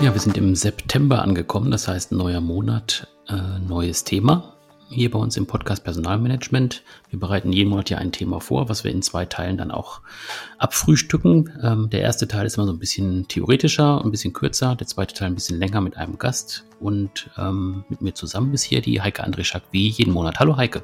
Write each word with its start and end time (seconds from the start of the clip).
Ja, 0.00 0.14
wir 0.14 0.20
sind 0.20 0.38
im 0.38 0.54
September 0.54 1.20
angekommen, 1.20 1.70
das 1.70 1.86
heißt 1.86 2.12
neuer 2.12 2.40
Monat, 2.40 3.06
äh, 3.28 3.58
neues 3.58 4.02
Thema. 4.02 4.54
Hier 4.88 5.10
bei 5.10 5.18
uns 5.18 5.36
im 5.36 5.46
Podcast 5.46 5.84
Personalmanagement. 5.84 6.82
Wir 7.10 7.20
bereiten 7.20 7.52
jeden 7.52 7.68
Monat 7.68 7.90
ja 7.90 7.98
ein 7.98 8.10
Thema 8.10 8.40
vor, 8.40 8.70
was 8.70 8.82
wir 8.82 8.92
in 8.92 9.02
zwei 9.02 9.26
Teilen 9.26 9.58
dann 9.58 9.70
auch 9.70 10.00
abfrühstücken. 10.56 11.52
Ähm, 11.62 11.90
der 11.90 12.00
erste 12.00 12.26
Teil 12.26 12.46
ist 12.46 12.56
immer 12.56 12.66
so 12.66 12.72
ein 12.72 12.78
bisschen 12.78 13.28
theoretischer, 13.28 14.02
ein 14.02 14.10
bisschen 14.10 14.32
kürzer. 14.32 14.74
Der 14.74 14.86
zweite 14.86 15.14
Teil 15.14 15.28
ein 15.28 15.34
bisschen 15.34 15.58
länger 15.58 15.82
mit 15.82 15.98
einem 15.98 16.16
Gast. 16.16 16.64
Und 16.80 17.28
ähm, 17.36 17.84
mit 17.90 18.00
mir 18.00 18.14
zusammen 18.14 18.54
ist 18.54 18.62
hier 18.62 18.80
die 18.80 19.02
Heike 19.02 19.22
Andrischak 19.22 19.64
wie 19.70 19.88
jeden 19.88 20.14
Monat. 20.14 20.40
Hallo 20.40 20.56
Heike. 20.56 20.82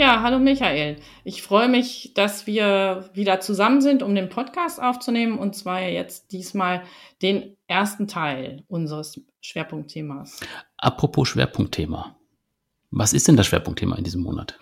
Ja, 0.00 0.22
hallo 0.22 0.38
Michael. 0.38 0.96
Ich 1.24 1.42
freue 1.42 1.68
mich, 1.68 2.12
dass 2.14 2.46
wir 2.46 3.10
wieder 3.12 3.40
zusammen 3.40 3.82
sind, 3.82 4.02
um 4.02 4.14
den 4.14 4.30
Podcast 4.30 4.80
aufzunehmen 4.80 5.38
und 5.38 5.54
zwar 5.54 5.82
jetzt 5.82 6.32
diesmal 6.32 6.84
den 7.20 7.58
ersten 7.66 8.08
Teil 8.08 8.64
unseres 8.66 9.20
Schwerpunktthemas. 9.42 10.40
Apropos 10.78 11.28
Schwerpunktthema. 11.28 12.16
Was 12.90 13.12
ist 13.12 13.28
denn 13.28 13.36
das 13.36 13.48
Schwerpunktthema 13.48 13.94
in 13.96 14.04
diesem 14.04 14.22
Monat? 14.22 14.58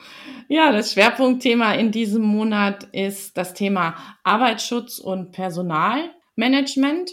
Ja, 0.48 0.72
das 0.72 0.94
Schwerpunktthema 0.94 1.74
in 1.74 1.92
diesem 1.92 2.22
Monat 2.24 2.88
ist 2.90 3.36
das 3.36 3.54
Thema 3.54 3.94
Arbeitsschutz 4.24 4.98
und 4.98 5.30
Personalmanagement. 5.30 7.12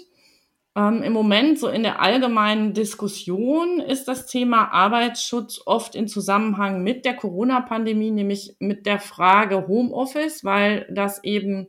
Ähm, 0.78 1.04
Im 1.04 1.14
Moment, 1.14 1.58
so 1.58 1.70
in 1.70 1.84
der 1.84 2.02
allgemeinen 2.02 2.74
Diskussion, 2.74 3.80
ist 3.80 4.08
das 4.10 4.26
Thema 4.26 4.74
Arbeitsschutz 4.74 5.62
oft 5.66 5.96
in 5.96 6.10
Zusammenhang 6.10 6.84
mit 6.84 7.06
der 7.06 7.16
Corona-Pandemie, 7.16 8.12
nämlich 8.12 8.58
mit 8.59 8.86
der 8.86 9.00
Frage 9.00 9.67
Homeoffice, 9.67 10.44
weil 10.44 10.86
das 10.92 11.23
eben 11.23 11.67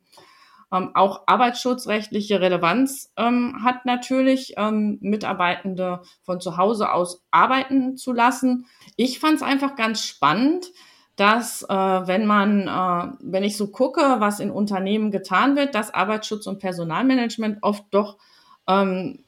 ähm, 0.72 0.90
auch 0.94 1.22
arbeitsschutzrechtliche 1.26 2.40
Relevanz 2.40 3.12
ähm, 3.16 3.62
hat 3.62 3.86
natürlich, 3.86 4.54
ähm, 4.56 4.98
Mitarbeitende 5.00 6.02
von 6.22 6.40
zu 6.40 6.56
Hause 6.56 6.92
aus 6.92 7.24
arbeiten 7.30 7.96
zu 7.96 8.12
lassen. 8.12 8.66
Ich 8.96 9.20
fand 9.20 9.36
es 9.36 9.42
einfach 9.42 9.76
ganz 9.76 10.02
spannend, 10.04 10.66
dass 11.14 11.62
äh, 11.62 11.74
wenn 11.74 12.26
man, 12.26 12.66
äh, 12.66 13.16
wenn 13.20 13.44
ich 13.44 13.56
so 13.56 13.68
gucke, 13.68 14.16
was 14.18 14.40
in 14.40 14.50
Unternehmen 14.50 15.12
getan 15.12 15.54
wird, 15.54 15.76
dass 15.76 15.94
Arbeitsschutz 15.94 16.48
und 16.48 16.58
Personalmanagement 16.58 17.58
oft 17.62 17.84
doch 17.92 18.18
ähm, 18.68 19.24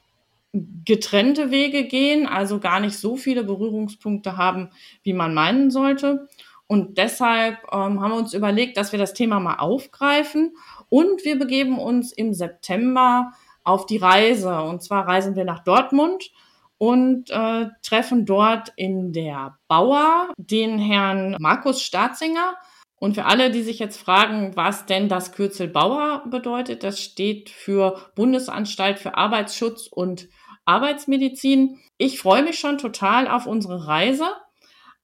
getrennte 0.85 1.51
Wege 1.51 1.85
gehen, 1.85 2.27
also 2.27 2.59
gar 2.59 2.79
nicht 2.79 2.97
so 2.97 3.15
viele 3.15 3.43
Berührungspunkte 3.43 4.37
haben, 4.37 4.69
wie 5.03 5.13
man 5.13 5.33
meinen 5.33 5.69
sollte. 5.69 6.27
Und 6.67 6.97
deshalb 6.97 7.57
ähm, 7.71 8.01
haben 8.01 8.11
wir 8.11 8.17
uns 8.17 8.33
überlegt, 8.33 8.77
dass 8.77 8.91
wir 8.91 8.99
das 8.99 9.13
Thema 9.13 9.39
mal 9.39 9.55
aufgreifen. 9.55 10.55
Und 10.89 11.23
wir 11.25 11.37
begeben 11.37 11.79
uns 11.79 12.11
im 12.11 12.33
September 12.33 13.31
auf 13.63 13.85
die 13.85 13.97
Reise. 13.97 14.61
Und 14.61 14.83
zwar 14.83 15.07
reisen 15.07 15.35
wir 15.35 15.45
nach 15.45 15.63
Dortmund 15.63 16.31
und 16.77 17.29
äh, 17.29 17.67
treffen 17.83 18.25
dort 18.25 18.71
in 18.75 19.13
der 19.13 19.57
Bauer 19.67 20.29
den 20.37 20.79
Herrn 20.79 21.35
Markus 21.39 21.81
Staatzinger. 21.81 22.55
Und 22.99 23.15
für 23.15 23.25
alle, 23.25 23.49
die 23.49 23.63
sich 23.63 23.79
jetzt 23.79 23.99
fragen, 23.99 24.55
was 24.55 24.85
denn 24.85 25.07
das 25.07 25.31
Kürzel 25.31 25.69
Bauer 25.69 26.23
bedeutet, 26.29 26.83
das 26.83 27.01
steht 27.01 27.49
für 27.49 28.11
Bundesanstalt 28.15 28.99
für 28.99 29.15
Arbeitsschutz 29.15 29.87
und 29.87 30.27
Arbeitsmedizin. 30.65 31.79
Ich 31.97 32.19
freue 32.19 32.43
mich 32.43 32.59
schon 32.59 32.77
total 32.77 33.27
auf 33.27 33.47
unsere 33.47 33.87
Reise. 33.87 34.27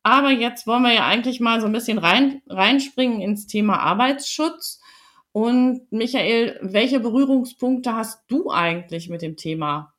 Aber 0.03 0.29
jetzt 0.29 0.67
wollen 0.67 0.83
wir 0.83 0.93
ja 0.93 1.07
eigentlich 1.07 1.39
mal 1.39 1.59
so 1.61 1.65
ein 1.65 1.71
bisschen 1.71 1.97
rein, 1.97 2.43
reinspringen 2.47 3.21
ins 3.21 3.47
Thema 3.47 3.79
Arbeitsschutz. 3.79 4.79
Und 5.31 5.91
Michael, 5.91 6.59
welche 6.61 6.99
Berührungspunkte 6.99 7.95
hast 7.95 8.23
du 8.27 8.51
eigentlich 8.51 9.09
mit 9.09 9.23
dem 9.23 9.35
Thema 9.35 9.94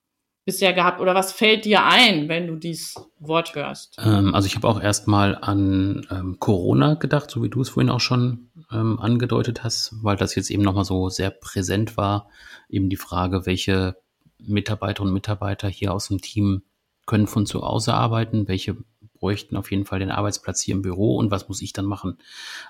bisher 0.46 0.72
gehabt 0.72 1.00
oder 1.00 1.14
was 1.14 1.32
fällt 1.32 1.64
dir 1.64 1.84
ein, 1.84 2.28
wenn 2.28 2.46
du 2.46 2.54
dieses 2.54 2.94
Wort 3.18 3.54
hörst? 3.54 3.96
Ähm, 3.98 4.32
also 4.34 4.46
ich 4.46 4.54
habe 4.54 4.68
auch 4.68 4.80
erstmal 4.80 5.36
an 5.36 6.06
ähm, 6.10 6.38
Corona 6.38 6.94
gedacht, 6.94 7.30
so 7.30 7.42
wie 7.42 7.50
du 7.50 7.60
es 7.60 7.68
vorhin 7.68 7.90
auch 7.90 8.00
schon 8.00 8.48
ähm, 8.72 8.98
angedeutet 9.00 9.64
hast, 9.64 9.92
weil 10.02 10.16
das 10.16 10.36
jetzt 10.36 10.50
eben 10.50 10.62
nochmal 10.62 10.84
so 10.84 11.08
sehr 11.08 11.30
präsent 11.30 11.96
war. 11.96 12.28
Eben 12.68 12.88
die 12.88 12.96
Frage, 12.96 13.44
welche 13.44 13.96
Mitarbeiterinnen 14.38 15.10
und 15.10 15.14
Mitarbeiter 15.14 15.68
hier 15.68 15.92
aus 15.92 16.08
dem 16.08 16.20
Team 16.20 16.62
können 17.06 17.26
von 17.26 17.44
zu 17.44 17.62
Hause 17.62 17.94
arbeiten, 17.94 18.46
welche 18.46 18.76
bräuchten 19.18 19.56
auf 19.56 19.70
jeden 19.70 19.86
Fall 19.86 19.98
den 19.98 20.10
Arbeitsplatz 20.10 20.60
hier 20.60 20.74
im 20.74 20.82
Büro 20.82 21.16
und 21.16 21.30
was 21.30 21.48
muss 21.48 21.62
ich 21.62 21.72
dann 21.72 21.86
machen 21.86 22.18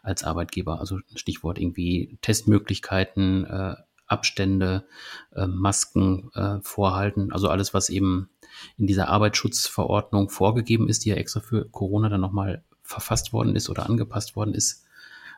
als 0.03 0.25
Arbeitgeber? 0.25 0.81
Also 0.81 1.00
Stichwort 1.15 1.59
irgendwie 1.59 2.19
Testmöglichkeiten, 2.22 3.44
äh, 3.44 3.75
Abstände, 4.06 4.86
äh, 5.34 5.46
Masken 5.46 6.30
äh, 6.34 6.58
vorhalten. 6.62 7.32
Also 7.32 7.48
alles, 7.48 7.74
was 7.74 7.88
eben 7.88 8.28
in 8.76 8.86
dieser 8.86 9.08
Arbeitsschutzverordnung 9.08 10.28
vorgegeben 10.28 10.88
ist, 10.88 11.04
die 11.04 11.10
ja 11.10 11.16
extra 11.16 11.40
für 11.40 11.68
Corona 11.68 12.08
dann 12.08 12.20
nochmal 12.20 12.62
verfasst 12.82 13.32
worden 13.32 13.56
ist 13.56 13.68
oder 13.68 13.86
angepasst 13.86 14.36
worden 14.36 14.54
ist. 14.54 14.84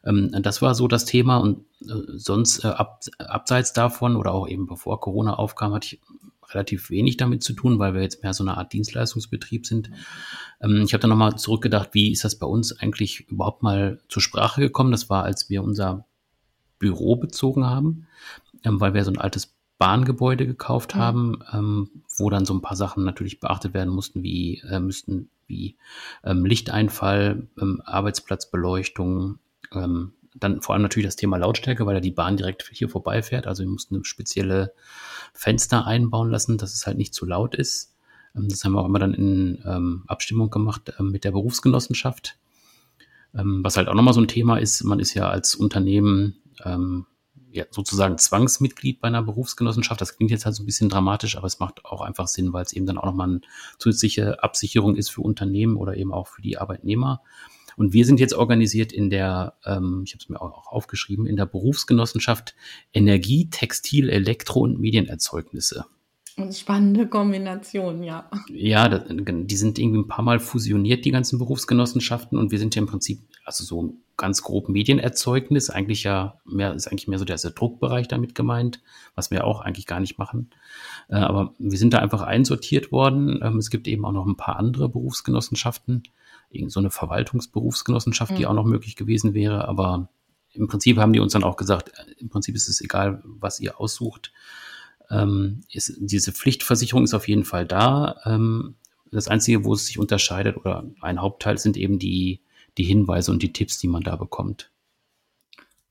Ähm, 0.04 0.30
das 0.42 0.62
war 0.62 0.74
so 0.74 0.88
das 0.88 1.04
Thema 1.04 1.38
und 1.38 1.64
äh, 1.82 1.94
sonst 2.16 2.64
äh, 2.64 2.68
ab, 2.68 3.00
abseits 3.18 3.72
davon 3.72 4.16
oder 4.16 4.32
auch 4.32 4.48
eben 4.48 4.66
bevor 4.66 5.00
Corona 5.00 5.34
aufkam, 5.34 5.72
hatte 5.72 5.86
ich 5.86 6.00
relativ 6.50 6.88
wenig 6.90 7.18
damit 7.18 7.42
zu 7.42 7.52
tun, 7.52 7.78
weil 7.78 7.94
wir 7.94 8.00
jetzt 8.02 8.22
mehr 8.22 8.32
so 8.32 8.42
eine 8.42 8.56
Art 8.56 8.72
Dienstleistungsbetrieb 8.72 9.66
sind. 9.66 9.90
Ähm, 10.62 10.82
ich 10.84 10.92
habe 10.92 11.00
dann 11.00 11.10
nochmal 11.10 11.36
zurückgedacht, 11.36 11.90
wie 11.92 12.12
ist 12.12 12.24
das 12.24 12.38
bei 12.38 12.46
uns 12.46 12.78
eigentlich 12.78 13.28
überhaupt 13.28 13.62
mal 13.62 14.00
zur 14.08 14.22
Sprache 14.22 14.60
gekommen? 14.60 14.92
Das 14.92 15.10
war, 15.10 15.24
als 15.24 15.48
wir 15.50 15.62
unser 15.62 16.06
Büro 16.78 17.16
bezogen 17.16 17.66
haben 17.66 18.06
ähm, 18.64 18.80
weil 18.80 18.94
wir 18.94 19.04
so 19.04 19.10
ein 19.10 19.18
altes 19.18 19.58
Bahngebäude 19.78 20.46
gekauft 20.46 20.94
mhm. 20.94 20.98
haben, 20.98 21.38
ähm, 21.52 21.90
wo 22.16 22.30
dann 22.30 22.44
so 22.44 22.54
ein 22.54 22.62
paar 22.62 22.76
Sachen 22.76 23.04
natürlich 23.04 23.40
beachtet 23.40 23.74
werden 23.74 23.92
mussten, 23.92 24.22
wie 24.22 24.60
äh, 24.68 24.80
müssten 24.80 25.30
wie 25.46 25.76
ähm, 26.24 26.44
Lichteinfall, 26.44 27.48
ähm, 27.58 27.80
Arbeitsplatzbeleuchtung, 27.84 29.38
ähm, 29.72 30.12
dann 30.34 30.60
vor 30.60 30.74
allem 30.74 30.82
natürlich 30.82 31.06
das 31.06 31.16
Thema 31.16 31.38
Lautstärke, 31.38 31.86
weil 31.86 31.94
ja 31.94 32.00
die 32.00 32.10
Bahn 32.10 32.36
direkt 32.36 32.68
hier 32.70 32.88
vorbeifährt. 32.88 33.46
Also 33.46 33.62
wir 33.62 33.70
mussten 33.70 34.04
spezielle 34.04 34.74
Fenster 35.32 35.86
einbauen 35.86 36.30
lassen, 36.30 36.58
dass 36.58 36.74
es 36.74 36.86
halt 36.86 36.98
nicht 36.98 37.14
zu 37.14 37.24
laut 37.24 37.54
ist. 37.54 37.94
Ähm, 38.36 38.48
das 38.48 38.62
haben 38.62 38.72
wir 38.72 38.82
auch 38.82 38.86
immer 38.86 38.98
dann 38.98 39.14
in 39.14 40.04
Abstimmung 40.06 40.50
gemacht 40.50 40.92
mit 41.00 41.24
der 41.24 41.32
Berufsgenossenschaft. 41.32 42.36
Was 43.32 43.76
halt 43.76 43.88
auch 43.88 43.94
nochmal 43.94 44.14
so 44.14 44.20
ein 44.20 44.28
Thema 44.28 44.58
ist, 44.58 44.84
man 44.84 45.00
ist 45.00 45.14
ja 45.14 45.28
als 45.28 45.54
Unternehmen 45.54 46.36
ja, 47.50 47.64
sozusagen 47.70 48.18
Zwangsmitglied 48.18 49.00
bei 49.00 49.08
einer 49.08 49.22
Berufsgenossenschaft. 49.22 50.00
Das 50.00 50.16
klingt 50.16 50.30
jetzt 50.30 50.44
halt 50.44 50.54
so 50.54 50.62
ein 50.62 50.66
bisschen 50.66 50.88
dramatisch, 50.88 51.36
aber 51.36 51.46
es 51.46 51.58
macht 51.58 51.84
auch 51.84 52.00
einfach 52.00 52.28
Sinn, 52.28 52.52
weil 52.52 52.64
es 52.64 52.72
eben 52.72 52.86
dann 52.86 52.98
auch 52.98 53.06
nochmal 53.06 53.28
eine 53.28 53.40
zusätzliche 53.78 54.42
Absicherung 54.42 54.96
ist 54.96 55.10
für 55.10 55.22
Unternehmen 55.22 55.76
oder 55.76 55.96
eben 55.96 56.12
auch 56.12 56.26
für 56.26 56.42
die 56.42 56.58
Arbeitnehmer. 56.58 57.22
Und 57.76 57.92
wir 57.92 58.04
sind 58.04 58.18
jetzt 58.18 58.34
organisiert 58.34 58.92
in 58.92 59.08
der, 59.08 59.54
ähm, 59.64 60.02
ich 60.04 60.12
habe 60.12 60.20
es 60.20 60.28
mir 60.28 60.42
auch 60.42 60.66
aufgeschrieben, 60.66 61.26
in 61.26 61.36
der 61.36 61.46
Berufsgenossenschaft 61.46 62.56
Energie, 62.92 63.50
Textil, 63.50 64.10
Elektro- 64.10 64.62
und 64.62 64.80
Medienerzeugnisse. 64.80 65.86
Spannende 66.52 67.08
Kombination, 67.08 68.02
ja. 68.02 68.30
Ja, 68.48 68.88
die 68.88 69.56
sind 69.56 69.78
irgendwie 69.78 70.00
ein 70.00 70.08
paar 70.08 70.24
Mal 70.24 70.38
fusioniert, 70.38 71.04
die 71.04 71.10
ganzen 71.10 71.38
Berufsgenossenschaften. 71.38 72.38
Und 72.38 72.52
wir 72.52 72.58
sind 72.58 72.74
ja 72.74 72.82
im 72.82 72.86
Prinzip, 72.86 73.27
also 73.48 73.64
so 73.64 73.94
ganz 74.18 74.42
grob 74.42 74.68
Medienerzeugnis, 74.68 75.70
eigentlich 75.70 76.02
ja 76.02 76.38
mehr, 76.44 76.74
ist 76.74 76.86
eigentlich 76.86 77.08
mehr 77.08 77.18
so 77.18 77.24
der, 77.24 77.38
der 77.38 77.52
Druckbereich 77.52 78.06
damit 78.06 78.34
gemeint, 78.34 78.82
was 79.14 79.30
wir 79.30 79.44
auch 79.44 79.62
eigentlich 79.62 79.86
gar 79.86 80.00
nicht 80.00 80.18
machen. 80.18 80.50
Äh, 81.08 81.16
aber 81.16 81.54
wir 81.58 81.78
sind 81.78 81.94
da 81.94 81.98
einfach 81.98 82.20
einsortiert 82.20 82.92
worden. 82.92 83.40
Ähm, 83.42 83.56
es 83.56 83.70
gibt 83.70 83.88
eben 83.88 84.04
auch 84.04 84.12
noch 84.12 84.26
ein 84.26 84.36
paar 84.36 84.56
andere 84.56 84.90
Berufsgenossenschaften, 84.90 86.02
irgend 86.50 86.72
so 86.72 86.80
eine 86.80 86.90
Verwaltungsberufsgenossenschaft, 86.90 88.32
mhm. 88.32 88.36
die 88.36 88.46
auch 88.46 88.52
noch 88.52 88.66
möglich 88.66 88.96
gewesen 88.96 89.32
wäre. 89.32 89.66
Aber 89.66 90.10
im 90.52 90.68
Prinzip 90.68 90.98
haben 90.98 91.14
die 91.14 91.20
uns 91.20 91.32
dann 91.32 91.44
auch 91.44 91.56
gesagt, 91.56 91.88
äh, 91.98 92.12
im 92.18 92.28
Prinzip 92.28 92.54
ist 92.54 92.68
es 92.68 92.82
egal, 92.82 93.22
was 93.24 93.60
ihr 93.60 93.80
aussucht 93.80 94.30
ähm, 95.10 95.62
ist, 95.72 95.94
diese 95.98 96.32
Pflichtversicherung 96.32 97.04
ist 97.04 97.14
auf 97.14 97.28
jeden 97.28 97.44
Fall 97.44 97.64
da. 97.64 98.16
Ähm, 98.26 98.74
das 99.10 99.28
Einzige, 99.28 99.64
wo 99.64 99.72
es 99.72 99.86
sich 99.86 99.98
unterscheidet 99.98 100.58
oder 100.58 100.84
ein 101.00 101.22
Hauptteil 101.22 101.56
sind 101.56 101.78
eben 101.78 101.98
die, 101.98 102.42
die 102.78 102.84
Hinweise 102.84 103.30
und 103.32 103.42
die 103.42 103.52
Tipps, 103.52 103.78
die 103.78 103.88
man 103.88 104.02
da 104.02 104.16
bekommt. 104.16 104.70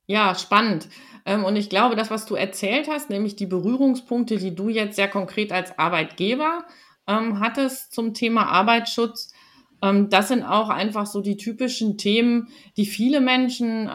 Ja, 0.07 0.34
spannend. 0.36 0.88
Ähm, 1.25 1.44
und 1.44 1.57
ich 1.57 1.69
glaube, 1.69 1.95
das, 1.95 2.10
was 2.10 2.25
du 2.25 2.36
erzählt 2.36 2.88
hast, 2.89 3.10
nämlich 3.10 3.36
die 3.36 3.45
Berührungspunkte, 3.45 4.38
die 4.38 4.56
du 4.56 4.69
jetzt 4.69 4.95
sehr 4.95 5.10
konkret 5.10 5.51
als 5.51 5.78
Arbeitgeber 5.78 6.66
ähm, 7.06 7.42
hattest 7.42 7.94
zum 7.94 8.13
Thema 8.13 8.48
Arbeitsschutz, 8.48 9.34
ähm, 9.81 10.10
das 10.10 10.30
sind 10.30 10.44
auch 10.44 10.69
einfach 10.69 11.06
so 11.06 11.19
die 11.19 11.36
typischen 11.36 11.98
Themen, 11.98 12.48
die 12.78 12.86
viele 12.86 13.19
Menschen 13.19 13.90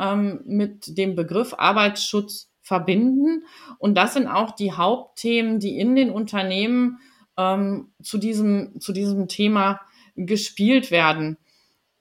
mit 0.44 0.98
dem 0.98 1.16
Begriff 1.16 1.54
Arbeitsschutz 1.56 2.50
verbinden. 2.60 3.44
Und 3.78 3.96
das 3.96 4.12
sind 4.12 4.28
auch 4.28 4.52
die 4.54 4.72
Hauptthemen, 4.72 5.58
die 5.58 5.78
in 5.78 5.96
den 5.96 6.10
Unternehmen 6.10 6.98
zu, 7.34 8.18
diesem, 8.18 8.78
zu 8.78 8.92
diesem 8.92 9.26
Thema 9.26 9.80
gespielt 10.14 10.90
werden. 10.90 11.38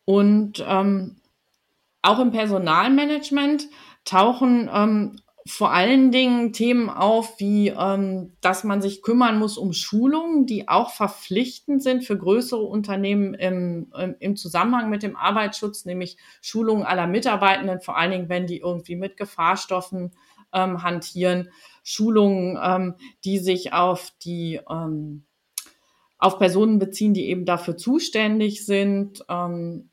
Und 0.06 0.64
ähm, 0.68 1.18
auch 2.02 2.20
im 2.20 2.32
Personalmanagement 2.32 3.68
tauchen 4.06 4.70
ähm, 4.74 5.22
vor 5.46 5.72
allen 5.72 6.12
Dingen 6.12 6.54
Themen 6.54 6.90
auf, 6.90 7.40
wie 7.40 7.70
ähm, 7.70 8.34
dass 8.42 8.64
man 8.64 8.82
sich 8.82 9.02
kümmern 9.02 9.40
muss 9.40 9.58
um 9.58 9.74
Schulungen, 9.74 10.46
die 10.46 10.68
auch 10.68 10.92
verpflichtend 10.92 11.82
sind 11.82 12.04
für 12.04 12.18
größere 12.18 12.62
Unternehmen 12.62 13.34
im, 13.34 13.92
im, 14.20 14.36
Zusammenhang 14.36 14.90
mit 14.90 15.02
dem 15.02 15.16
Arbeitsschutz, 15.16 15.86
nämlich 15.86 16.18
Schulungen 16.42 16.84
aller 16.84 17.08
Mitarbeitenden, 17.08 17.82
vor 17.82 17.98
allen 17.98 18.12
Dingen, 18.12 18.30
wenn 18.30 18.46
die 18.46 18.60
irgendwie 18.60 18.96
mit 18.96 19.18
Gefahrstoffen 19.18 20.12
ähm, 20.54 20.84
hantieren, 20.84 21.50
Schulungen, 21.84 22.60
ähm, 22.62 22.96
die 23.24 23.40
sich 23.40 23.74
auf 23.74 24.12
die 24.22 24.60
ähm, 24.70 25.26
auf 26.20 26.38
Personen 26.38 26.78
beziehen, 26.78 27.16
die 27.16 27.30
eben 27.30 27.46
dafür 27.46 27.78
zuständig 27.78 28.64
sind. 28.64 29.26
Ähm, 29.28 29.91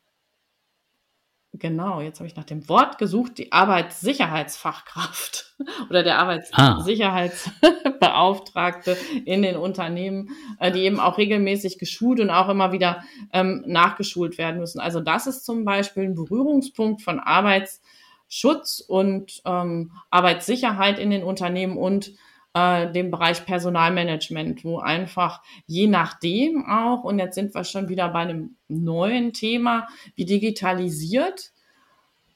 Genau, 1.53 1.99
jetzt 1.99 2.19
habe 2.19 2.27
ich 2.27 2.35
nach 2.35 2.43
dem 2.43 2.69
Wort 2.69 2.99
gesucht, 2.99 3.39
die 3.39 3.51
Arbeitssicherheitsfachkraft 3.51 5.55
oder 5.89 6.03
der 6.03 6.19
Arbeitssicherheitsbeauftragte 6.19 8.91
ah. 8.91 8.95
in 9.25 9.41
den 9.41 9.55
Unternehmen, 9.55 10.29
äh, 10.59 10.71
die 10.71 10.81
eben 10.81 10.99
auch 10.99 11.17
regelmäßig 11.17 11.79
geschult 11.79 12.19
und 12.19 12.29
auch 12.29 12.49
immer 12.49 12.71
wieder 12.71 13.03
ähm, 13.33 13.63
nachgeschult 13.65 14.37
werden 14.37 14.59
müssen. 14.59 14.79
Also 14.79 14.99
das 14.99 15.25
ist 15.25 15.43
zum 15.43 15.65
Beispiel 15.65 16.03
ein 16.03 16.13
Berührungspunkt 16.13 17.01
von 17.01 17.19
Arbeitsschutz 17.19 18.79
und 18.87 19.41
ähm, 19.43 19.91
Arbeitssicherheit 20.11 20.99
in 20.99 21.09
den 21.09 21.23
Unternehmen 21.23 21.77
und 21.77 22.11
äh, 22.53 22.91
dem 22.91 23.11
Bereich 23.11 23.45
Personalmanagement, 23.45 24.63
wo 24.63 24.79
einfach 24.79 25.41
je 25.67 25.87
nachdem 25.87 26.65
auch, 26.67 27.03
und 27.03 27.19
jetzt 27.19 27.35
sind 27.35 27.53
wir 27.53 27.63
schon 27.63 27.89
wieder 27.89 28.09
bei 28.09 28.19
einem 28.19 28.55
neuen 28.67 29.33
Thema, 29.33 29.87
wie 30.15 30.25
digitalisiert 30.25 31.51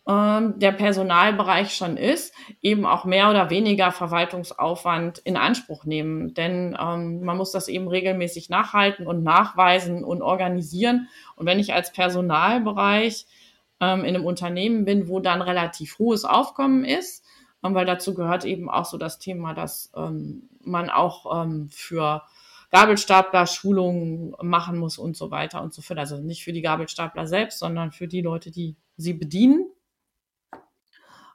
ähm, 0.07 0.60
der 0.60 0.74
Personalbereich 0.74 1.74
schon 1.74 1.95
ist, 1.95 2.33
eben 2.62 2.86
auch 2.86 3.06
mehr 3.06 3.30
oder 3.30 3.50
weniger 3.50 3.92
Verwaltungsaufwand 3.92 5.19
in 5.19 5.38
Anspruch 5.38 5.86
nehmen. 5.86 6.33
Denn 6.33 6.77
ähm, 6.80 7.24
man 7.24 7.38
muss 7.38 7.51
das 7.51 7.68
eben 7.68 7.88
regelmäßig 7.88 8.50
nachhalten 8.50 9.07
und 9.07 9.24
nachweisen 9.24 10.04
und 10.04 10.21
organisieren. 10.21 11.07
Und 11.36 11.45
wenn 11.45 11.59
ich 11.59 11.74
als 11.74 11.94
Personalbereich 11.94 13.25
ähm, 13.80 14.01
in 14.04 14.16
einem 14.16 14.25
Unternehmen 14.25 14.83
bin, 14.83 15.07
wo 15.07 15.19
dann 15.21 15.42
relativ 15.42 15.98
hohes 16.00 16.25
Aufkommen 16.25 16.83
ist, 16.83 17.22
weil 17.63 17.86
dazu 17.86 18.13
gehört 18.13 18.45
eben 18.45 18.69
auch 18.69 18.86
so 18.86 18.98
das 18.98 19.19
Thema, 19.19 19.54
dass 19.54 19.92
ähm, 19.95 20.50
man 20.62 20.89
auch 20.89 21.44
ähm, 21.44 21.69
für 21.71 22.24
Gabelstapler 22.71 23.48
Schulungen 23.48 24.36
machen 24.42 24.77
muss 24.77 24.98
und 24.98 25.15
so 25.15 25.31
weiter 25.31 25.62
und 25.62 25.74
so 25.74 25.81
fort. 25.81 26.00
Also 26.00 26.18
nicht 26.18 26.44
für 26.44 26.54
die 26.54 26.62
Gabelstapler 26.62 27.27
selbst, 27.27 27.60
sondern 27.60 27.92
für 27.92 28.07
die 28.07 28.21
Leute, 28.21 28.51
die 28.51 28.75
sie 28.98 29.13
bedienen. 29.13 29.68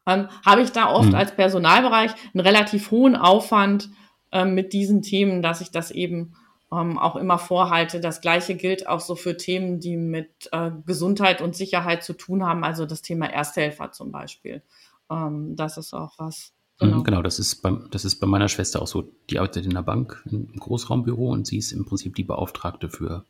Ähm, 0.06 0.28
habe 0.44 0.62
ich 0.62 0.72
da 0.72 0.90
oft 0.92 1.10
mhm. 1.10 1.14
als 1.14 1.34
Personalbereich 1.34 2.12
einen 2.34 2.40
relativ 2.40 2.90
hohen 2.90 3.16
Aufwand 3.16 3.88
ähm, 4.32 4.54
mit 4.54 4.72
diesen 4.72 5.00
Themen, 5.02 5.40
dass 5.40 5.60
ich 5.60 5.70
das 5.70 5.90
eben 5.90 6.34
ähm, 6.72 6.98
auch 6.98 7.16
immer 7.16 7.38
vorhalte. 7.38 8.00
Das 8.00 8.20
gleiche 8.20 8.54
gilt 8.54 8.86
auch 8.86 9.00
so 9.00 9.14
für 9.14 9.36
Themen, 9.36 9.80
die 9.80 9.96
mit 9.96 10.48
äh, 10.52 10.70
Gesundheit 10.86 11.40
und 11.40 11.56
Sicherheit 11.56 12.02
zu 12.02 12.14
tun 12.14 12.44
haben, 12.44 12.64
also 12.64 12.84
das 12.84 13.02
Thema 13.02 13.26
Ersthelfer 13.26 13.92
zum 13.92 14.12
Beispiel. 14.12 14.62
Ähm, 15.10 15.56
das 15.56 15.76
ist 15.76 15.94
auch 15.94 16.14
was. 16.18 16.52
Mhm, 16.80 16.86
genau. 16.86 17.02
genau, 17.02 17.22
das 17.22 17.38
ist, 17.38 17.62
bei, 17.62 17.76
das 17.90 18.04
ist 18.04 18.16
bei 18.16 18.26
meiner 18.26 18.48
Schwester 18.48 18.82
auch 18.82 18.86
so. 18.86 19.10
Die 19.30 19.38
arbeitet 19.38 19.66
in 19.66 19.74
der 19.74 19.82
Bank 19.82 20.22
im 20.30 20.52
Großraumbüro 20.54 21.30
und 21.30 21.46
sie 21.46 21.58
ist 21.58 21.72
im 21.72 21.84
Prinzip 21.84 22.14
die 22.14 22.24
Beauftragte 22.24 22.88
für 22.88 23.24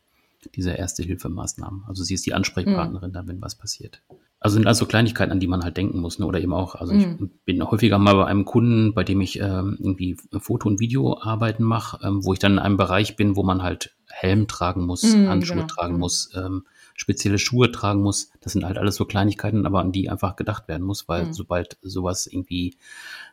diese 0.54 0.72
Erste-Hilfemaßnahmen. 0.72 1.84
Also 1.88 2.04
sie 2.04 2.14
ist 2.14 2.26
die 2.26 2.34
Ansprechpartnerin 2.34 3.10
mhm. 3.10 3.14
dann, 3.14 3.28
wenn 3.28 3.42
was 3.42 3.56
passiert. 3.56 4.02
Also 4.40 4.54
sind 4.54 4.68
also 4.68 4.86
Kleinigkeiten, 4.86 5.32
an 5.32 5.40
die 5.40 5.48
man 5.48 5.64
halt 5.64 5.76
denken 5.76 5.98
muss, 5.98 6.20
ne? 6.20 6.26
oder 6.26 6.40
eben 6.40 6.52
auch, 6.52 6.76
also 6.76 6.94
mhm. 6.94 7.18
ich 7.20 7.44
bin 7.44 7.62
häufiger 7.62 7.98
mal 7.98 8.14
bei 8.14 8.26
einem 8.26 8.44
Kunden, 8.44 8.94
bei 8.94 9.02
dem 9.02 9.20
ich 9.20 9.40
ähm, 9.40 9.76
irgendwie 9.80 10.16
Foto- 10.38 10.68
und 10.68 10.78
Videoarbeiten 10.78 11.64
mache, 11.64 11.98
ähm, 12.06 12.24
wo 12.24 12.32
ich 12.34 12.38
dann 12.38 12.52
in 12.52 12.58
einem 12.60 12.76
Bereich 12.76 13.16
bin, 13.16 13.34
wo 13.34 13.42
man 13.42 13.64
halt 13.64 13.96
Helm 14.06 14.46
tragen 14.46 14.86
muss, 14.86 15.02
mhm, 15.02 15.28
Handschuhe 15.28 15.56
genau. 15.56 15.66
tragen 15.66 15.94
mhm. 15.94 16.00
muss, 16.00 16.30
ähm, 16.36 16.66
spezielle 16.98 17.38
Schuhe 17.38 17.70
tragen 17.70 18.02
muss. 18.02 18.30
Das 18.40 18.52
sind 18.52 18.64
halt 18.64 18.76
alles 18.76 18.96
so 18.96 19.04
Kleinigkeiten, 19.04 19.66
aber 19.66 19.80
an 19.80 19.92
die 19.92 20.10
einfach 20.10 20.34
gedacht 20.34 20.66
werden 20.66 20.82
muss, 20.82 21.08
weil 21.08 21.26
mhm. 21.26 21.32
sobald 21.32 21.78
sowas 21.80 22.26
irgendwie 22.26 22.76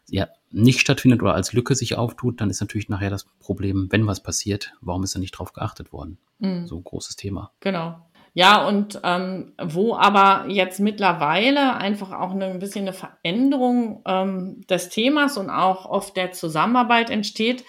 ja, 0.07 0.27
nicht 0.51 0.79
stattfindet 0.79 1.23
oder 1.23 1.33
als 1.33 1.51
Lücke 1.51 1.73
sich 1.73 1.97
auftut, 1.97 2.39
dann 2.39 2.51
ist 2.51 2.61
natürlich 2.61 2.89
nachher 2.89 3.09
das 3.09 3.25
Problem, 3.39 3.87
wenn 3.89 4.05
was 4.05 4.21
passiert, 4.21 4.73
warum 4.81 5.03
ist 5.03 5.15
da 5.15 5.19
nicht 5.19 5.31
drauf 5.31 5.51
geachtet 5.51 5.91
worden? 5.91 6.19
Mhm. 6.37 6.67
So 6.67 6.77
ein 6.77 6.83
großes 6.83 7.15
Thema. 7.15 7.51
Genau. 7.59 8.05
Ja, 8.37 8.67
und 8.67 8.99
ähm, 9.03 9.53
wo 9.63 9.95
aber 9.95 10.45
jetzt 10.49 10.79
mittlerweile 10.79 11.77
einfach 11.77 12.11
auch 12.11 12.31
eine, 12.31 12.47
ein 12.47 12.59
bisschen 12.59 12.81
eine 12.81 12.93
Veränderung 12.93 14.03
ähm, 14.05 14.61
des 14.69 14.89
Themas 14.89 15.37
und 15.37 15.49
auch 15.49 15.85
oft 15.85 16.15
der 16.17 16.33
Zusammenarbeit 16.33 17.09
entsteht, 17.09 17.63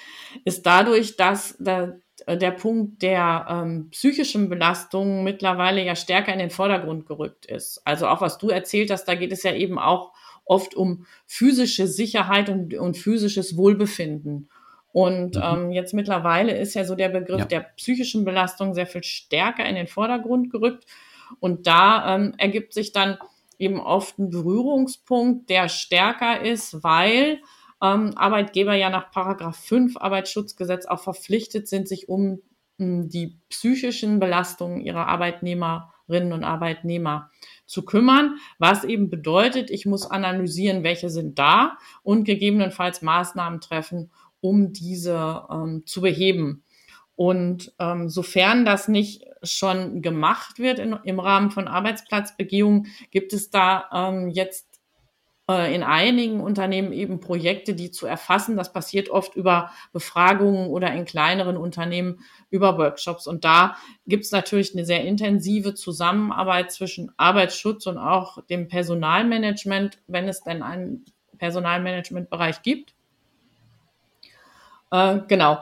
ist 0.44 0.66
dadurch, 0.66 1.16
dass 1.16 1.52
äh, 1.60 1.92
der 2.34 2.50
Punkt 2.50 3.02
der 3.02 3.46
ähm, 3.48 3.88
psychischen 3.90 4.48
Belastung 4.48 5.22
mittlerweile 5.22 5.84
ja 5.84 5.94
stärker 5.94 6.32
in 6.32 6.40
den 6.40 6.50
Vordergrund 6.50 7.06
gerückt 7.06 7.46
ist. 7.46 7.80
Also 7.84 8.08
auch 8.08 8.20
was 8.20 8.38
du 8.38 8.48
erzählt 8.48 8.90
hast, 8.90 9.04
da 9.04 9.14
geht 9.14 9.30
es 9.30 9.44
ja 9.44 9.54
eben 9.54 9.78
auch 9.78 10.12
oft 10.44 10.74
um 10.74 11.06
physische 11.26 11.86
Sicherheit 11.86 12.48
und, 12.48 12.74
und 12.74 12.96
physisches 12.96 13.56
Wohlbefinden. 13.56 14.48
Und 14.92 15.36
mhm. 15.36 15.42
ähm, 15.44 15.72
jetzt 15.72 15.94
mittlerweile 15.94 16.56
ist 16.56 16.74
ja 16.74 16.84
so 16.84 16.96
der 16.96 17.10
Begriff 17.10 17.40
ja. 17.40 17.44
der 17.44 17.60
psychischen 17.60 18.24
Belastung 18.24 18.74
sehr 18.74 18.86
viel 18.86 19.04
stärker 19.04 19.64
in 19.64 19.74
den 19.74 19.86
Vordergrund 19.86 20.50
gerückt. 20.50 20.84
Und 21.38 21.66
da 21.66 22.16
ähm, 22.16 22.34
ergibt 22.38 22.72
sich 22.72 22.92
dann 22.92 23.18
eben 23.58 23.78
oft 23.78 24.18
ein 24.18 24.30
Berührungspunkt, 24.30 25.50
der 25.50 25.68
stärker 25.68 26.40
ist, 26.40 26.82
weil 26.82 27.40
ähm, 27.82 28.12
Arbeitgeber 28.16 28.74
ja 28.74 28.90
nach 28.90 29.10
Paragraph 29.10 29.56
5 29.56 29.96
Arbeitsschutzgesetz 29.96 30.86
auch 30.86 31.00
verpflichtet 31.00 31.68
sind, 31.68 31.88
sich 31.88 32.08
um, 32.08 32.40
um 32.78 33.08
die 33.08 33.38
psychischen 33.48 34.18
Belastungen 34.18 34.80
ihrer 34.80 35.06
Arbeitnehmerinnen 35.08 36.32
und 36.32 36.44
Arbeitnehmer 36.44 37.30
zu 37.66 37.84
kümmern, 37.84 38.36
was 38.58 38.84
eben 38.84 39.10
bedeutet, 39.10 39.70
ich 39.70 39.86
muss 39.86 40.10
analysieren, 40.10 40.84
welche 40.84 41.10
sind 41.10 41.38
da 41.38 41.76
und 42.02 42.24
gegebenenfalls 42.24 43.02
Maßnahmen 43.02 43.60
treffen, 43.60 44.10
um 44.40 44.72
diese 44.72 45.42
ähm, 45.50 45.82
zu 45.86 46.00
beheben. 46.00 46.62
Und 47.16 47.72
ähm, 47.78 48.10
sofern 48.10 48.66
das 48.66 48.88
nicht 48.88 49.24
schon 49.42 50.02
gemacht 50.02 50.58
wird 50.58 50.78
in, 50.78 50.96
im 51.04 51.18
Rahmen 51.18 51.50
von 51.50 51.66
Arbeitsplatzbegehungen, 51.66 52.88
gibt 53.10 53.32
es 53.32 53.50
da 53.50 53.88
ähm, 53.92 54.28
jetzt 54.28 54.65
in 55.48 55.84
einigen 55.84 56.40
Unternehmen 56.40 56.92
eben 56.92 57.20
Projekte, 57.20 57.74
die 57.74 57.92
zu 57.92 58.06
erfassen. 58.06 58.56
Das 58.56 58.72
passiert 58.72 59.10
oft 59.10 59.36
über 59.36 59.70
Befragungen 59.92 60.68
oder 60.68 60.92
in 60.92 61.04
kleineren 61.04 61.56
Unternehmen 61.56 62.18
über 62.50 62.76
Workshops. 62.78 63.28
Und 63.28 63.44
da 63.44 63.76
gibt 64.08 64.24
es 64.24 64.32
natürlich 64.32 64.74
eine 64.74 64.84
sehr 64.84 65.04
intensive 65.04 65.74
Zusammenarbeit 65.74 66.72
zwischen 66.72 67.12
Arbeitsschutz 67.16 67.86
und 67.86 67.96
auch 67.96 68.42
dem 68.46 68.66
Personalmanagement, 68.66 69.98
wenn 70.08 70.28
es 70.28 70.42
denn 70.42 70.64
einen 70.64 71.04
Personalmanagementbereich 71.38 72.62
gibt. 72.62 72.94
Äh, 74.90 75.20
genau. 75.28 75.60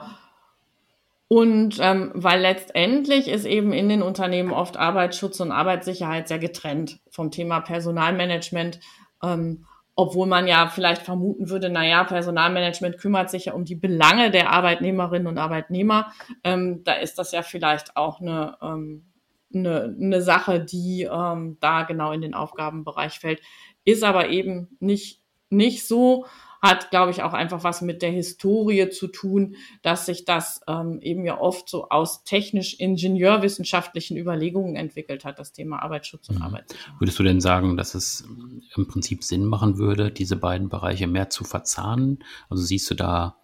Und 1.27 1.77
ähm, 1.79 2.11
weil 2.15 2.41
letztendlich 2.41 3.27
ist 3.27 3.45
eben 3.45 3.71
in 3.71 3.89
den 3.89 4.01
Unternehmen 4.01 4.51
oft 4.51 4.77
Arbeitsschutz 4.77 5.39
und 5.39 5.51
Arbeitssicherheit 5.51 6.27
sehr 6.27 6.39
getrennt 6.39 6.99
vom 7.11 7.29
Thema 7.29 7.59
Personalmanagement. 7.59 8.79
Ähm, 9.23 9.65
obwohl 9.95 10.27
man 10.27 10.45
ja 10.45 10.67
vielleicht 10.67 11.03
vermuten 11.03 11.49
würde, 11.49 11.69
na 11.69 11.85
ja, 11.85 12.03
Personalmanagement 12.03 12.97
kümmert 12.97 13.29
sich 13.29 13.45
ja 13.45 13.53
um 13.53 13.63
die 13.63 13.75
Belange 13.75 14.29
der 14.29 14.49
Arbeitnehmerinnen 14.49 15.27
und 15.27 15.37
Arbeitnehmer. 15.37 16.11
Ähm, 16.43 16.83
da 16.83 16.93
ist 16.93 17.17
das 17.17 17.31
ja 17.31 17.41
vielleicht 17.41 17.95
auch 17.95 18.19
eine, 18.19 18.57
ähm, 18.61 19.05
eine, 19.53 19.95
eine 19.99 20.21
Sache, 20.21 20.59
die 20.59 21.03
ähm, 21.09 21.57
da 21.61 21.83
genau 21.83 22.11
in 22.11 22.21
den 22.21 22.33
Aufgabenbereich 22.33 23.19
fällt. 23.19 23.41
Ist 23.85 24.03
aber 24.03 24.29
eben 24.29 24.75
nicht, 24.81 25.21
nicht 25.49 25.87
so 25.87 26.25
hat, 26.65 26.89
glaube 26.89 27.11
ich, 27.11 27.23
auch 27.23 27.33
einfach 27.33 27.63
was 27.63 27.81
mit 27.81 28.01
der 28.01 28.11
Historie 28.11 28.89
zu 28.89 29.07
tun, 29.07 29.55
dass 29.81 30.05
sich 30.05 30.25
das 30.25 30.61
ähm, 30.67 30.99
eben 31.01 31.25
ja 31.25 31.39
oft 31.39 31.69
so 31.69 31.89
aus 31.89 32.23
technisch-ingenieurwissenschaftlichen 32.23 34.17
Überlegungen 34.17 34.75
entwickelt 34.75 35.25
hat, 35.25 35.39
das 35.39 35.53
Thema 35.53 35.81
Arbeitsschutz 35.81 36.29
und 36.29 36.37
mhm. 36.37 36.43
Arbeitssicherheit. 36.43 36.99
Würdest 36.99 37.19
du 37.19 37.23
denn 37.23 37.41
sagen, 37.41 37.77
dass 37.77 37.95
es 37.95 38.27
im 38.75 38.87
Prinzip 38.87 39.23
Sinn 39.23 39.45
machen 39.45 39.77
würde, 39.77 40.11
diese 40.11 40.35
beiden 40.35 40.69
Bereiche 40.69 41.07
mehr 41.07 41.29
zu 41.29 41.43
verzahnen? 41.43 42.19
Also 42.49 42.63
siehst 42.63 42.89
du 42.89 42.95
da 42.95 43.37